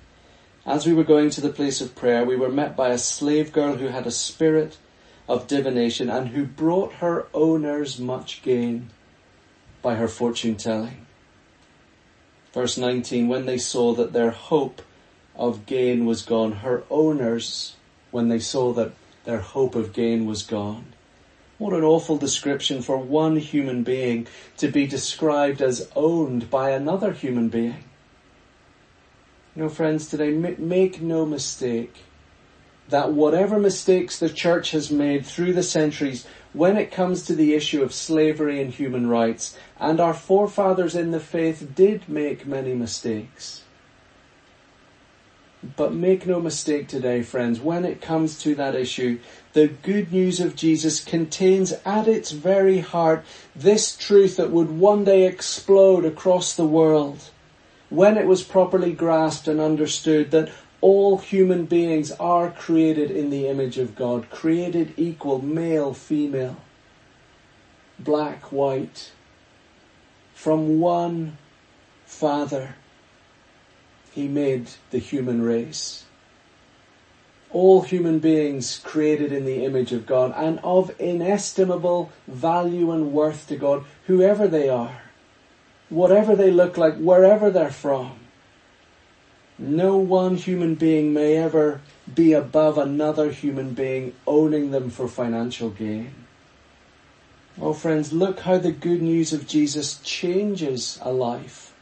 as 0.64 0.86
we 0.86 0.92
were 0.92 1.02
going 1.02 1.30
to 1.30 1.40
the 1.40 1.48
place 1.48 1.80
of 1.80 1.96
prayer, 1.96 2.24
we 2.24 2.36
were 2.36 2.48
met 2.48 2.76
by 2.76 2.90
a 2.90 2.98
slave 2.98 3.52
girl 3.52 3.76
who 3.76 3.88
had 3.88 4.06
a 4.06 4.12
spirit 4.12 4.78
of 5.28 5.48
divination 5.48 6.08
and 6.08 6.28
who 6.28 6.44
brought 6.44 6.94
her 6.94 7.26
owners 7.34 7.98
much 7.98 8.42
gain 8.42 8.90
by 9.82 9.96
her 9.96 10.06
fortune 10.06 10.54
telling. 10.54 11.06
Verse 12.52 12.76
19, 12.76 13.28
when 13.28 13.46
they 13.46 13.58
saw 13.58 13.94
that 13.94 14.12
their 14.12 14.30
hope 14.30 14.82
of 15.34 15.64
gain 15.64 16.04
was 16.04 16.22
gone, 16.22 16.52
her 16.52 16.84
owners, 16.90 17.76
when 18.10 18.28
they 18.28 18.38
saw 18.38 18.72
that 18.74 18.92
their 19.24 19.40
hope 19.40 19.74
of 19.74 19.92
gain 19.92 20.26
was 20.26 20.42
gone. 20.42 20.92
What 21.58 21.72
an 21.72 21.84
awful 21.84 22.18
description 22.18 22.82
for 22.82 22.98
one 22.98 23.36
human 23.36 23.84
being 23.84 24.26
to 24.58 24.68
be 24.68 24.86
described 24.86 25.62
as 25.62 25.88
owned 25.96 26.50
by 26.50 26.70
another 26.70 27.12
human 27.12 27.48
being. 27.48 27.84
You 29.54 29.62
know, 29.62 29.68
friends, 29.68 30.08
today, 30.08 30.32
make 30.32 31.00
no 31.00 31.24
mistake 31.24 32.04
that 32.88 33.12
whatever 33.12 33.58
mistakes 33.58 34.18
the 34.18 34.28
church 34.28 34.72
has 34.72 34.90
made 34.90 35.24
through 35.24 35.52
the 35.52 35.62
centuries 35.62 36.26
when 36.52 36.76
it 36.76 36.90
comes 36.90 37.22
to 37.22 37.34
the 37.34 37.54
issue 37.54 37.82
of 37.82 37.94
slavery 37.94 38.60
and 38.60 38.72
human 38.74 39.08
rights, 39.08 39.56
and 39.80 40.00
our 40.00 40.14
forefathers 40.14 40.94
in 40.94 41.10
the 41.10 41.20
faith 41.20 41.72
did 41.74 42.08
make 42.08 42.46
many 42.46 42.74
mistakes. 42.74 43.62
But 45.76 45.94
make 45.94 46.26
no 46.26 46.40
mistake 46.40 46.88
today, 46.88 47.22
friends, 47.22 47.60
when 47.60 47.84
it 47.84 48.00
comes 48.00 48.38
to 48.40 48.54
that 48.56 48.74
issue, 48.74 49.20
the 49.52 49.68
good 49.68 50.12
news 50.12 50.40
of 50.40 50.56
Jesus 50.56 51.02
contains 51.02 51.72
at 51.84 52.08
its 52.08 52.32
very 52.32 52.80
heart 52.80 53.24
this 53.54 53.96
truth 53.96 54.36
that 54.36 54.50
would 54.50 54.70
one 54.70 55.04
day 55.04 55.24
explode 55.24 56.04
across 56.04 56.54
the 56.54 56.66
world 56.66 57.30
when 57.90 58.16
it 58.16 58.26
was 58.26 58.42
properly 58.42 58.92
grasped 58.92 59.46
and 59.46 59.60
understood 59.60 60.30
that 60.30 60.50
all 60.82 61.16
human 61.16 61.64
beings 61.64 62.12
are 62.12 62.50
created 62.50 63.10
in 63.10 63.30
the 63.30 63.48
image 63.48 63.78
of 63.78 63.96
God, 63.96 64.28
created 64.28 64.92
equal, 64.98 65.42
male, 65.42 65.94
female, 65.94 66.58
black, 67.98 68.52
white, 68.52 69.12
from 70.34 70.78
one 70.78 71.38
Father, 72.04 72.74
He 74.12 74.28
made 74.28 74.68
the 74.90 74.98
human 74.98 75.40
race. 75.40 76.04
All 77.50 77.80
human 77.82 78.18
beings 78.18 78.78
created 78.84 79.32
in 79.32 79.46
the 79.46 79.64
image 79.64 79.92
of 79.92 80.04
God 80.04 80.34
and 80.36 80.58
of 80.62 80.94
inestimable 81.00 82.12
value 82.28 82.92
and 82.92 83.12
worth 83.12 83.48
to 83.48 83.56
God, 83.56 83.84
whoever 84.06 84.46
they 84.46 84.68
are 84.68 85.02
whatever 85.92 86.34
they 86.34 86.50
look 86.50 86.76
like, 86.76 86.96
wherever 86.96 87.50
they're 87.50 87.70
from. 87.70 88.18
No 89.62 89.96
one 89.96 90.34
human 90.34 90.74
being 90.74 91.12
may 91.12 91.36
ever 91.36 91.82
be 92.12 92.32
above 92.32 92.76
another 92.78 93.30
human 93.30 93.74
being 93.74 94.12
owning 94.26 94.72
them 94.72 94.90
for 94.90 95.06
financial 95.06 95.70
gain. 95.70 96.12
Oh 97.60 97.72
friends, 97.72 98.12
look 98.12 98.40
how 98.40 98.58
the 98.58 98.72
good 98.72 99.00
news 99.00 99.32
of 99.32 99.46
Jesus 99.46 100.00
changes 100.02 100.98
a 101.00 101.12
life. 101.12 101.72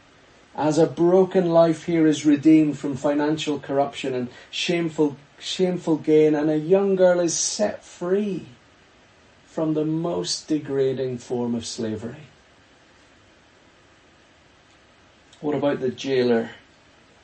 As 0.54 0.76
a 0.76 0.86
broken 0.86 1.52
life 1.52 1.84
here 1.84 2.06
is 2.06 2.26
redeemed 2.26 2.78
from 2.78 2.96
financial 2.96 3.58
corruption 3.58 4.12
and 4.12 4.28
shameful, 4.50 5.16
shameful 5.38 5.96
gain 5.96 6.34
and 6.34 6.50
a 6.50 6.58
young 6.58 6.96
girl 6.96 7.18
is 7.18 7.32
set 7.32 7.82
free 7.82 8.44
from 9.46 9.72
the 9.72 9.86
most 9.86 10.48
degrading 10.48 11.16
form 11.16 11.54
of 11.54 11.64
slavery. 11.64 12.26
What 15.40 15.54
about 15.54 15.80
the 15.80 15.88
jailer? 15.88 16.50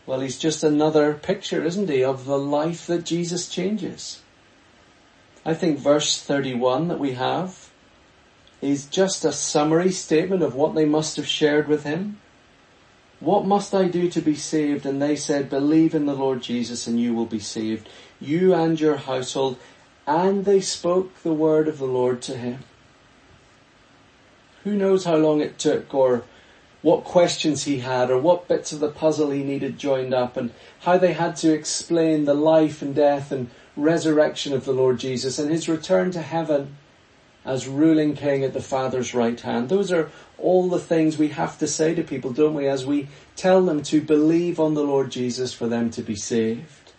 Well, 0.06 0.20
he's 0.20 0.38
just 0.38 0.62
another 0.62 1.14
picture, 1.14 1.64
isn't 1.64 1.90
he, 1.90 2.04
of 2.04 2.24
the 2.24 2.38
life 2.38 2.86
that 2.86 3.04
Jesus 3.04 3.48
changes. 3.48 4.22
I 5.44 5.54
think 5.54 5.78
verse 5.78 6.22
31 6.22 6.88
that 6.88 7.00
we 7.00 7.12
have 7.12 7.70
is 8.62 8.86
just 8.86 9.24
a 9.24 9.32
summary 9.32 9.90
statement 9.90 10.42
of 10.42 10.54
what 10.54 10.74
they 10.74 10.84
must 10.84 11.16
have 11.16 11.26
shared 11.26 11.68
with 11.68 11.84
him. 11.84 12.20
What 13.18 13.46
must 13.46 13.74
I 13.74 13.88
do 13.88 14.08
to 14.10 14.20
be 14.20 14.34
saved? 14.34 14.86
And 14.86 15.00
they 15.00 15.16
said, 15.16 15.50
believe 15.50 15.94
in 15.94 16.06
the 16.06 16.14
Lord 16.14 16.42
Jesus 16.42 16.86
and 16.86 17.00
you 17.00 17.14
will 17.14 17.26
be 17.26 17.40
saved, 17.40 17.88
you 18.20 18.54
and 18.54 18.80
your 18.80 18.96
household. 18.96 19.58
And 20.06 20.44
they 20.44 20.60
spoke 20.60 21.22
the 21.22 21.32
word 21.32 21.66
of 21.66 21.78
the 21.78 21.86
Lord 21.86 22.22
to 22.22 22.36
him. 22.36 22.60
Who 24.64 24.74
knows 24.74 25.04
how 25.04 25.16
long 25.16 25.40
it 25.40 25.58
took 25.58 25.94
or 25.94 26.24
what 26.86 27.02
questions 27.02 27.64
he 27.64 27.80
had 27.80 28.12
or 28.12 28.16
what 28.16 28.46
bits 28.46 28.70
of 28.70 28.78
the 28.78 28.88
puzzle 28.88 29.32
he 29.32 29.42
needed 29.42 29.76
joined 29.76 30.14
up 30.14 30.36
and 30.36 30.52
how 30.82 30.96
they 30.96 31.12
had 31.12 31.34
to 31.34 31.52
explain 31.52 32.24
the 32.24 32.32
life 32.32 32.80
and 32.80 32.94
death 32.94 33.32
and 33.32 33.50
resurrection 33.76 34.52
of 34.52 34.64
the 34.64 34.72
Lord 34.72 34.96
Jesus 35.00 35.36
and 35.36 35.50
his 35.50 35.68
return 35.68 36.12
to 36.12 36.22
heaven 36.22 36.76
as 37.44 37.66
ruling 37.66 38.14
king 38.14 38.44
at 38.44 38.52
the 38.52 38.62
Father's 38.62 39.14
right 39.14 39.40
hand. 39.40 39.68
Those 39.68 39.90
are 39.90 40.12
all 40.38 40.68
the 40.68 40.78
things 40.78 41.18
we 41.18 41.30
have 41.30 41.58
to 41.58 41.66
say 41.66 41.92
to 41.92 42.04
people, 42.04 42.30
don't 42.32 42.54
we, 42.54 42.68
as 42.68 42.86
we 42.86 43.08
tell 43.34 43.66
them 43.66 43.82
to 43.82 44.00
believe 44.00 44.60
on 44.60 44.74
the 44.74 44.84
Lord 44.84 45.10
Jesus 45.10 45.52
for 45.52 45.66
them 45.66 45.90
to 45.90 46.02
be 46.02 46.14
saved. 46.14 46.92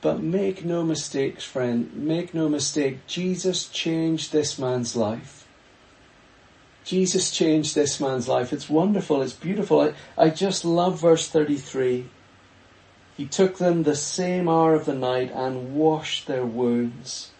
But 0.00 0.22
make 0.22 0.64
no 0.64 0.84
mistakes, 0.84 1.42
friend, 1.42 1.92
make 1.92 2.34
no 2.34 2.48
mistake, 2.48 3.04
Jesus 3.08 3.66
changed 3.66 4.30
this 4.30 4.60
man's 4.60 4.94
life. 4.94 5.37
Jesus 6.84 7.30
changed 7.30 7.74
this 7.74 8.00
man's 8.00 8.28
life. 8.28 8.52
It's 8.52 8.70
wonderful. 8.70 9.22
It's 9.22 9.32
beautiful. 9.32 9.80
I, 9.80 9.92
I 10.16 10.30
just 10.30 10.64
love 10.64 11.00
verse 11.00 11.28
33. 11.28 12.06
He 13.16 13.26
took 13.26 13.58
them 13.58 13.82
the 13.82 13.96
same 13.96 14.48
hour 14.48 14.74
of 14.74 14.86
the 14.86 14.94
night 14.94 15.30
and 15.34 15.74
washed 15.74 16.26
their 16.26 16.46
wounds. 16.46 17.32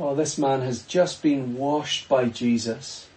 Oh, 0.00 0.14
this 0.14 0.38
man 0.38 0.62
has 0.62 0.82
just 0.82 1.22
been 1.22 1.56
washed 1.56 2.08
by 2.08 2.26
Jesus. 2.26 3.08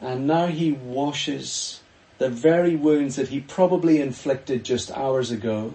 And 0.00 0.26
now 0.26 0.46
he 0.46 0.72
washes 0.72 1.80
the 2.18 2.28
very 2.28 2.76
wounds 2.76 3.16
that 3.16 3.28
he 3.28 3.40
probably 3.40 4.00
inflicted 4.00 4.64
just 4.64 4.90
hours 4.92 5.30
ago. 5.30 5.74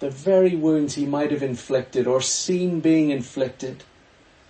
The 0.00 0.10
very 0.10 0.54
wounds 0.54 0.94
he 0.94 1.06
might 1.06 1.32
have 1.32 1.42
inflicted 1.42 2.06
or 2.06 2.20
seen 2.20 2.80
being 2.80 3.10
inflicted. 3.10 3.82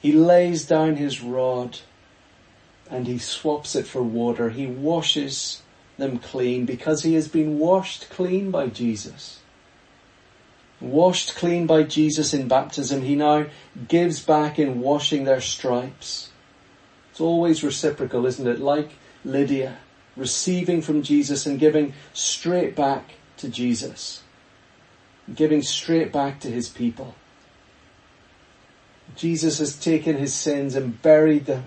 He 0.01 0.13
lays 0.13 0.67
down 0.67 0.97
his 0.97 1.21
rod 1.21 1.81
and 2.91 3.07
he 3.07 3.19
swaps 3.19 3.75
it 3.75 3.87
for 3.87 4.03
water. 4.03 4.51
He 4.51 4.67
washes 4.67 5.63
them 5.99 6.19
clean 6.19 6.65
because 6.65 7.03
he 7.03 7.15
has 7.15 7.29
been 7.29 7.59
washed 7.59 8.09
clean 8.11 8.51
by 8.51 8.69
Jesus. 8.69 9.41
Washed 10.81 11.35
clean 11.35 11.67
by 11.67 11.83
Jesus 11.83 12.33
in 12.33 12.47
baptism, 12.47 13.03
he 13.03 13.17
now 13.17 13.47
gives 13.89 14.25
back 14.25 14.59
in 14.59 14.81
washing 14.81 15.25
their 15.25 15.41
stripes. 15.41 16.31
It's 17.11 17.21
always 17.21 17.65
reciprocal, 17.65 18.27
isn't 18.27 18.47
it? 18.47 18.61
Like 18.61 18.93
Lydia, 19.25 19.79
receiving 20.17 20.81
from 20.83 21.03
Jesus 21.03 21.47
and 21.47 21.59
giving 21.59 21.95
straight 22.13 22.77
back 22.77 23.15
to 23.39 23.49
Jesus. 23.49 24.23
Giving 25.35 25.63
straight 25.63 26.13
back 26.13 26.39
to 26.41 26.49
his 26.49 26.69
people. 26.69 27.17
Jesus 29.17 29.59
has 29.59 29.79
taken 29.79 30.17
his 30.17 30.35
sins 30.35 30.75
and 30.75 31.01
buried 31.03 31.47
them 31.47 31.65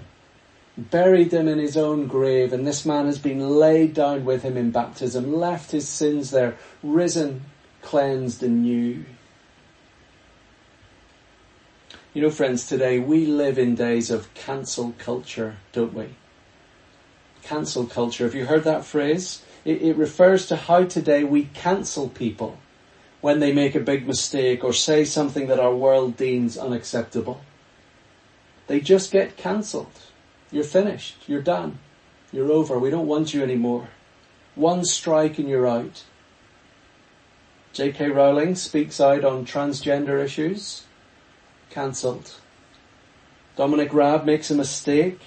buried 0.77 1.31
them 1.31 1.47
in 1.47 1.59
his 1.59 1.75
own 1.77 2.07
grave, 2.07 2.53
and 2.53 2.65
this 2.65 2.85
man 2.85 3.05
has 3.05 3.19
been 3.19 3.39
laid 3.39 3.93
down 3.93 4.25
with 4.25 4.43
him 4.43 4.57
in 4.57 4.71
baptism, 4.71 5.33
left 5.33 5.71
his 5.71 5.87
sins 5.87 6.31
there, 6.31 6.57
risen, 6.81 7.43
cleansed 7.81 8.41
and 8.41 8.63
new. 8.63 9.05
You 12.13 12.21
know, 12.21 12.29
friends, 12.29 12.67
today 12.67 12.99
we 12.99 13.25
live 13.25 13.57
in 13.57 13.75
days 13.75 14.11
of 14.11 14.33
cancel 14.33 14.93
culture, 14.97 15.57
don't 15.71 15.93
we? 15.93 16.09
Cancel 17.43 17.85
culture. 17.85 18.25
Have 18.25 18.35
you 18.35 18.45
heard 18.45 18.65
that 18.65 18.85
phrase? 18.85 19.43
It, 19.63 19.81
it 19.81 19.95
refers 19.95 20.45
to 20.47 20.55
how 20.55 20.85
today 20.85 21.23
we 21.23 21.45
cancel 21.45 22.09
people 22.09 22.57
when 23.21 23.39
they 23.39 23.53
make 23.53 23.75
a 23.75 23.79
big 23.79 24.07
mistake 24.07 24.63
or 24.63 24.73
say 24.73 25.05
something 25.05 25.47
that 25.47 25.59
our 25.59 25.75
world 25.75 26.17
deems 26.17 26.57
unacceptable. 26.57 27.41
They 28.67 28.79
just 28.79 29.11
get 29.11 29.37
cancelled. 29.37 29.99
You're 30.51 30.63
finished. 30.63 31.17
You're 31.27 31.41
done. 31.41 31.79
You're 32.31 32.51
over. 32.51 32.79
We 32.79 32.89
don't 32.89 33.07
want 33.07 33.33
you 33.33 33.43
anymore. 33.43 33.89
One 34.55 34.83
strike 34.83 35.37
and 35.37 35.47
you're 35.47 35.67
out. 35.67 36.03
J.K. 37.73 38.09
Rowling 38.09 38.55
speaks 38.55 38.99
out 38.99 39.23
on 39.23 39.45
transgender 39.45 40.21
issues. 40.21 40.83
Cancelled. 41.69 42.35
Dominic 43.55 43.93
Raab 43.93 44.25
makes 44.25 44.51
a 44.51 44.55
mistake 44.55 45.21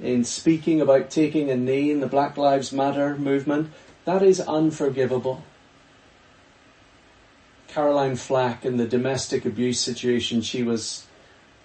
in 0.00 0.24
speaking 0.24 0.80
about 0.80 1.10
taking 1.10 1.50
a 1.50 1.56
knee 1.56 1.90
in 1.90 2.00
the 2.00 2.06
Black 2.06 2.36
Lives 2.36 2.72
Matter 2.72 3.16
movement. 3.16 3.72
That 4.04 4.22
is 4.22 4.40
unforgivable. 4.40 5.42
Caroline 7.76 8.16
Flack 8.16 8.64
in 8.64 8.78
the 8.78 8.86
domestic 8.86 9.44
abuse 9.44 9.78
situation 9.78 10.40
she 10.40 10.62
was 10.62 11.04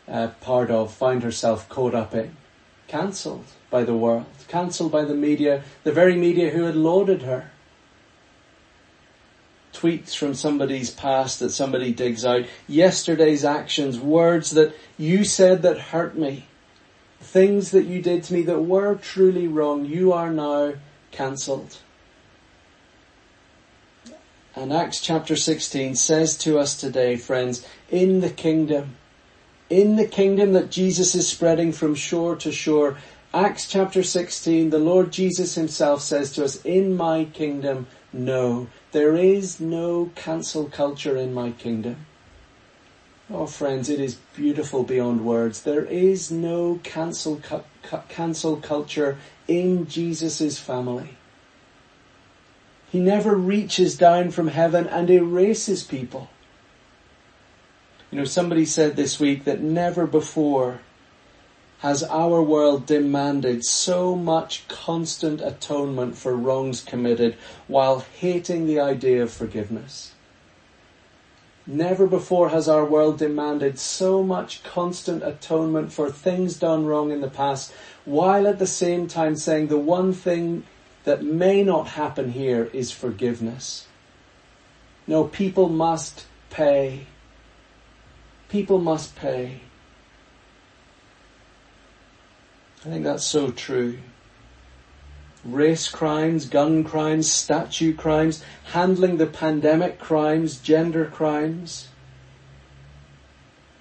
uh, 0.09 0.27
part 0.41 0.69
of 0.69 0.93
found 0.93 1.23
herself 1.23 1.69
caught 1.69 1.95
up 1.95 2.13
in 2.13 2.35
cancelled 2.89 3.45
by 3.69 3.85
the 3.85 3.95
world, 3.95 4.25
cancelled 4.49 4.91
by 4.91 5.05
the 5.05 5.15
media, 5.15 5.63
the 5.85 5.91
very 5.93 6.17
media 6.17 6.49
who 6.49 6.63
had 6.65 6.75
lauded 6.75 7.21
her. 7.21 7.51
Tweets 9.71 10.13
from 10.13 10.33
somebody's 10.33 10.89
past 10.91 11.39
that 11.39 11.51
somebody 11.51 11.93
digs 11.93 12.25
out, 12.25 12.43
yesterday's 12.67 13.45
actions, 13.45 13.97
words 13.97 14.51
that 14.51 14.75
you 14.97 15.23
said 15.23 15.61
that 15.61 15.79
hurt 15.79 16.17
me, 16.17 16.45
things 17.21 17.71
that 17.71 17.85
you 17.85 18.01
did 18.01 18.25
to 18.25 18.33
me 18.33 18.41
that 18.41 18.59
were 18.59 18.95
truly 18.95 19.47
wrong, 19.47 19.85
you 19.85 20.11
are 20.11 20.29
now 20.29 20.73
cancelled. 21.11 21.77
And 24.55 24.73
Acts 24.73 24.99
chapter 24.99 25.37
16 25.37 25.95
says 25.95 26.37
to 26.39 26.59
us 26.59 26.75
today, 26.75 27.15
friends, 27.15 27.65
in 27.89 28.19
the 28.19 28.29
kingdom, 28.29 28.97
in 29.69 29.95
the 29.95 30.07
kingdom 30.07 30.51
that 30.53 30.69
Jesus 30.69 31.15
is 31.15 31.27
spreading 31.27 31.71
from 31.71 31.95
shore 31.95 32.35
to 32.35 32.51
shore. 32.51 32.97
Acts 33.33 33.65
chapter 33.65 34.03
16, 34.03 34.69
the 34.69 34.77
Lord 34.77 35.11
Jesus 35.11 35.55
himself 35.55 36.01
says 36.01 36.33
to 36.33 36.43
us, 36.43 36.61
in 36.65 36.97
my 36.97 37.23
kingdom, 37.23 37.87
no, 38.11 38.67
there 38.91 39.15
is 39.15 39.61
no 39.61 40.11
cancel 40.15 40.65
culture 40.65 41.15
in 41.15 41.33
my 41.33 41.51
kingdom. 41.51 42.05
Oh 43.33 43.45
friends, 43.45 43.89
it 43.89 44.01
is 44.01 44.15
beautiful 44.35 44.83
beyond 44.83 45.23
words. 45.23 45.61
There 45.61 45.85
is 45.85 46.29
no 46.29 46.81
cancel, 46.83 47.37
cu- 47.37 47.63
cancel 48.09 48.57
culture 48.57 49.17
in 49.47 49.87
Jesus' 49.87 50.59
family. 50.59 51.15
He 52.91 52.99
never 52.99 53.35
reaches 53.35 53.95
down 53.95 54.31
from 54.31 54.49
heaven 54.49 54.85
and 54.85 55.09
erases 55.09 55.81
people. 55.81 56.29
You 58.11 58.19
know, 58.19 58.25
somebody 58.25 58.65
said 58.65 58.97
this 58.97 59.17
week 59.17 59.45
that 59.45 59.61
never 59.61 60.05
before 60.05 60.81
has 61.79 62.03
our 62.03 62.43
world 62.43 62.85
demanded 62.85 63.63
so 63.63 64.13
much 64.13 64.67
constant 64.67 65.39
atonement 65.39 66.17
for 66.17 66.35
wrongs 66.35 66.81
committed 66.81 67.37
while 67.67 68.01
hating 68.19 68.67
the 68.67 68.81
idea 68.81 69.23
of 69.23 69.31
forgiveness. 69.31 70.11
Never 71.65 72.07
before 72.07 72.49
has 72.49 72.67
our 72.67 72.83
world 72.83 73.19
demanded 73.19 73.79
so 73.79 74.21
much 74.21 74.63
constant 74.63 75.23
atonement 75.23 75.93
for 75.93 76.11
things 76.11 76.59
done 76.59 76.85
wrong 76.85 77.11
in 77.11 77.21
the 77.21 77.29
past 77.29 77.71
while 78.03 78.45
at 78.45 78.59
the 78.59 78.67
same 78.67 79.07
time 79.07 79.37
saying 79.37 79.67
the 79.67 79.77
one 79.77 80.11
thing 80.11 80.63
that 81.03 81.23
may 81.23 81.63
not 81.63 81.89
happen 81.89 82.31
here 82.31 82.69
is 82.73 82.91
forgiveness. 82.91 83.87
No, 85.07 85.25
people 85.25 85.69
must 85.69 86.25
pay 86.49 87.05
people 88.51 88.79
must 88.79 89.15
pay. 89.15 89.61
I 92.85 92.89
think 92.89 93.03
that's 93.05 93.23
so 93.23 93.49
true. 93.49 93.99
Race 95.45 95.87
crimes, 95.87 96.45
gun 96.47 96.83
crimes, 96.83 97.31
statue 97.31 97.95
crimes, 97.95 98.43
handling 98.65 99.17
the 99.17 99.25
pandemic 99.25 99.99
crimes, 99.99 100.59
gender 100.59 101.05
crimes. 101.05 101.87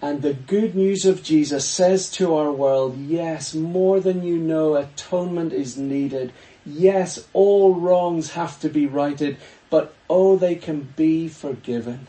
And 0.01 0.23
the 0.23 0.33
good 0.33 0.75
news 0.75 1.05
of 1.05 1.23
Jesus 1.23 1.69
says 1.69 2.11
to 2.13 2.35
our 2.35 2.53
world, 2.53 2.97
yes, 2.97 3.55
more 3.55 4.01
than 4.01 4.23
you 4.23 4.39
know, 4.39 4.77
atonement 4.77 5.53
is 5.53 5.77
needed. 5.77 6.33
Yes, 6.71 7.27
all 7.33 7.75
wrongs 7.75 8.33
have 8.33 8.61
to 8.61 8.69
be 8.69 8.87
righted, 8.87 9.37
but 9.69 9.95
oh, 10.09 10.37
they 10.37 10.55
can 10.55 10.93
be 10.97 11.29
forgiven 11.29 12.07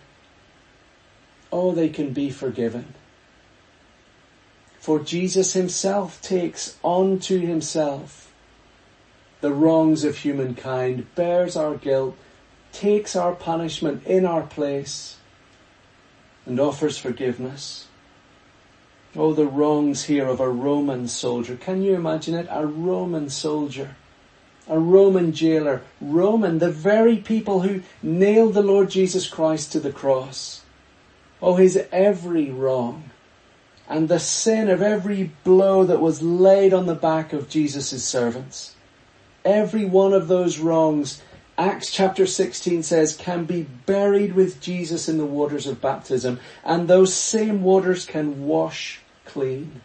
oh, 1.51 1.71
they 1.71 1.89
can 1.89 2.13
be 2.13 2.29
forgiven. 2.29 2.93
For 4.79 4.99
Jesus 4.99 5.53
himself 5.53 6.21
takes 6.21 6.77
onto 6.81 7.39
himself 7.39 8.33
the 9.41 9.53
wrongs 9.53 10.03
of 10.03 10.17
humankind, 10.17 11.13
bears 11.15 11.55
our 11.55 11.75
guilt, 11.75 12.15
takes 12.71 13.15
our 13.15 13.33
punishment 13.33 14.05
in 14.05 14.25
our 14.25 14.43
place, 14.43 15.17
and 16.45 16.59
offers 16.59 16.97
forgiveness. 16.97 17.87
Oh, 19.15 19.33
the 19.33 19.45
wrongs 19.45 20.05
here 20.05 20.27
of 20.27 20.39
a 20.39 20.49
Roman 20.49 21.07
soldier. 21.07 21.57
Can 21.57 21.81
you 21.81 21.95
imagine 21.95 22.33
it? 22.33 22.47
A 22.49 22.65
Roman 22.65 23.29
soldier. 23.29 23.95
A 24.67 24.79
Roman 24.79 25.33
jailer. 25.33 25.81
Roman, 25.99 26.59
the 26.59 26.71
very 26.71 27.17
people 27.17 27.61
who 27.61 27.81
nailed 28.01 28.53
the 28.53 28.61
Lord 28.61 28.89
Jesus 28.89 29.27
Christ 29.27 29.71
to 29.71 29.79
the 29.79 29.91
cross. 29.91 30.61
Oh, 31.41 31.55
his 31.55 31.77
every 31.91 32.51
wrong 32.51 33.11
and 33.91 34.07
the 34.07 34.19
sin 34.19 34.69
of 34.69 34.81
every 34.81 35.31
blow 35.43 35.83
that 35.83 35.99
was 35.99 36.21
laid 36.21 36.73
on 36.73 36.85
the 36.85 36.95
back 36.95 37.33
of 37.33 37.49
Jesus' 37.49 38.05
servants. 38.05 38.73
Every 39.43 39.83
one 39.83 40.13
of 40.13 40.29
those 40.29 40.59
wrongs, 40.59 41.21
Acts 41.57 41.91
chapter 41.91 42.25
16 42.25 42.83
says, 42.83 43.17
can 43.17 43.43
be 43.43 43.63
buried 43.85 44.33
with 44.33 44.61
Jesus 44.61 45.09
in 45.09 45.17
the 45.17 45.25
waters 45.25 45.67
of 45.67 45.81
baptism, 45.81 46.39
and 46.63 46.87
those 46.87 47.13
same 47.13 47.63
waters 47.63 48.05
can 48.05 48.45
wash 48.45 49.01
clean. 49.25 49.81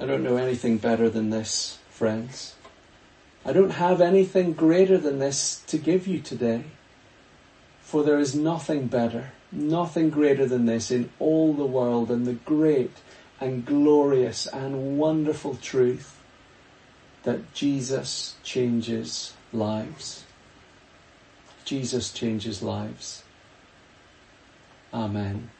I 0.00 0.06
don't 0.06 0.24
know 0.24 0.38
anything 0.38 0.78
better 0.78 1.10
than 1.10 1.28
this, 1.28 1.78
friends. 1.98 2.54
I 3.44 3.52
don't 3.52 3.70
have 3.70 4.00
anything 4.00 4.52
greater 4.52 4.98
than 4.98 5.18
this 5.18 5.62
to 5.66 5.78
give 5.78 6.06
you 6.06 6.20
today, 6.20 6.62
for 7.80 8.04
there 8.04 8.20
is 8.20 8.36
nothing 8.36 8.86
better, 8.86 9.32
nothing 9.50 10.08
greater 10.08 10.46
than 10.46 10.66
this 10.66 10.92
in 10.92 11.10
all 11.18 11.52
the 11.52 11.64
world 11.64 12.08
than 12.08 12.22
the 12.22 12.34
great 12.34 12.92
and 13.40 13.66
glorious 13.66 14.46
and 14.46 14.96
wonderful 14.96 15.56
truth 15.56 16.20
that 17.24 17.52
Jesus 17.52 18.36
changes 18.44 19.34
lives. 19.52 20.24
Jesus 21.64 22.12
changes 22.12 22.62
lives. 22.62 23.24
Amen. 24.94 25.50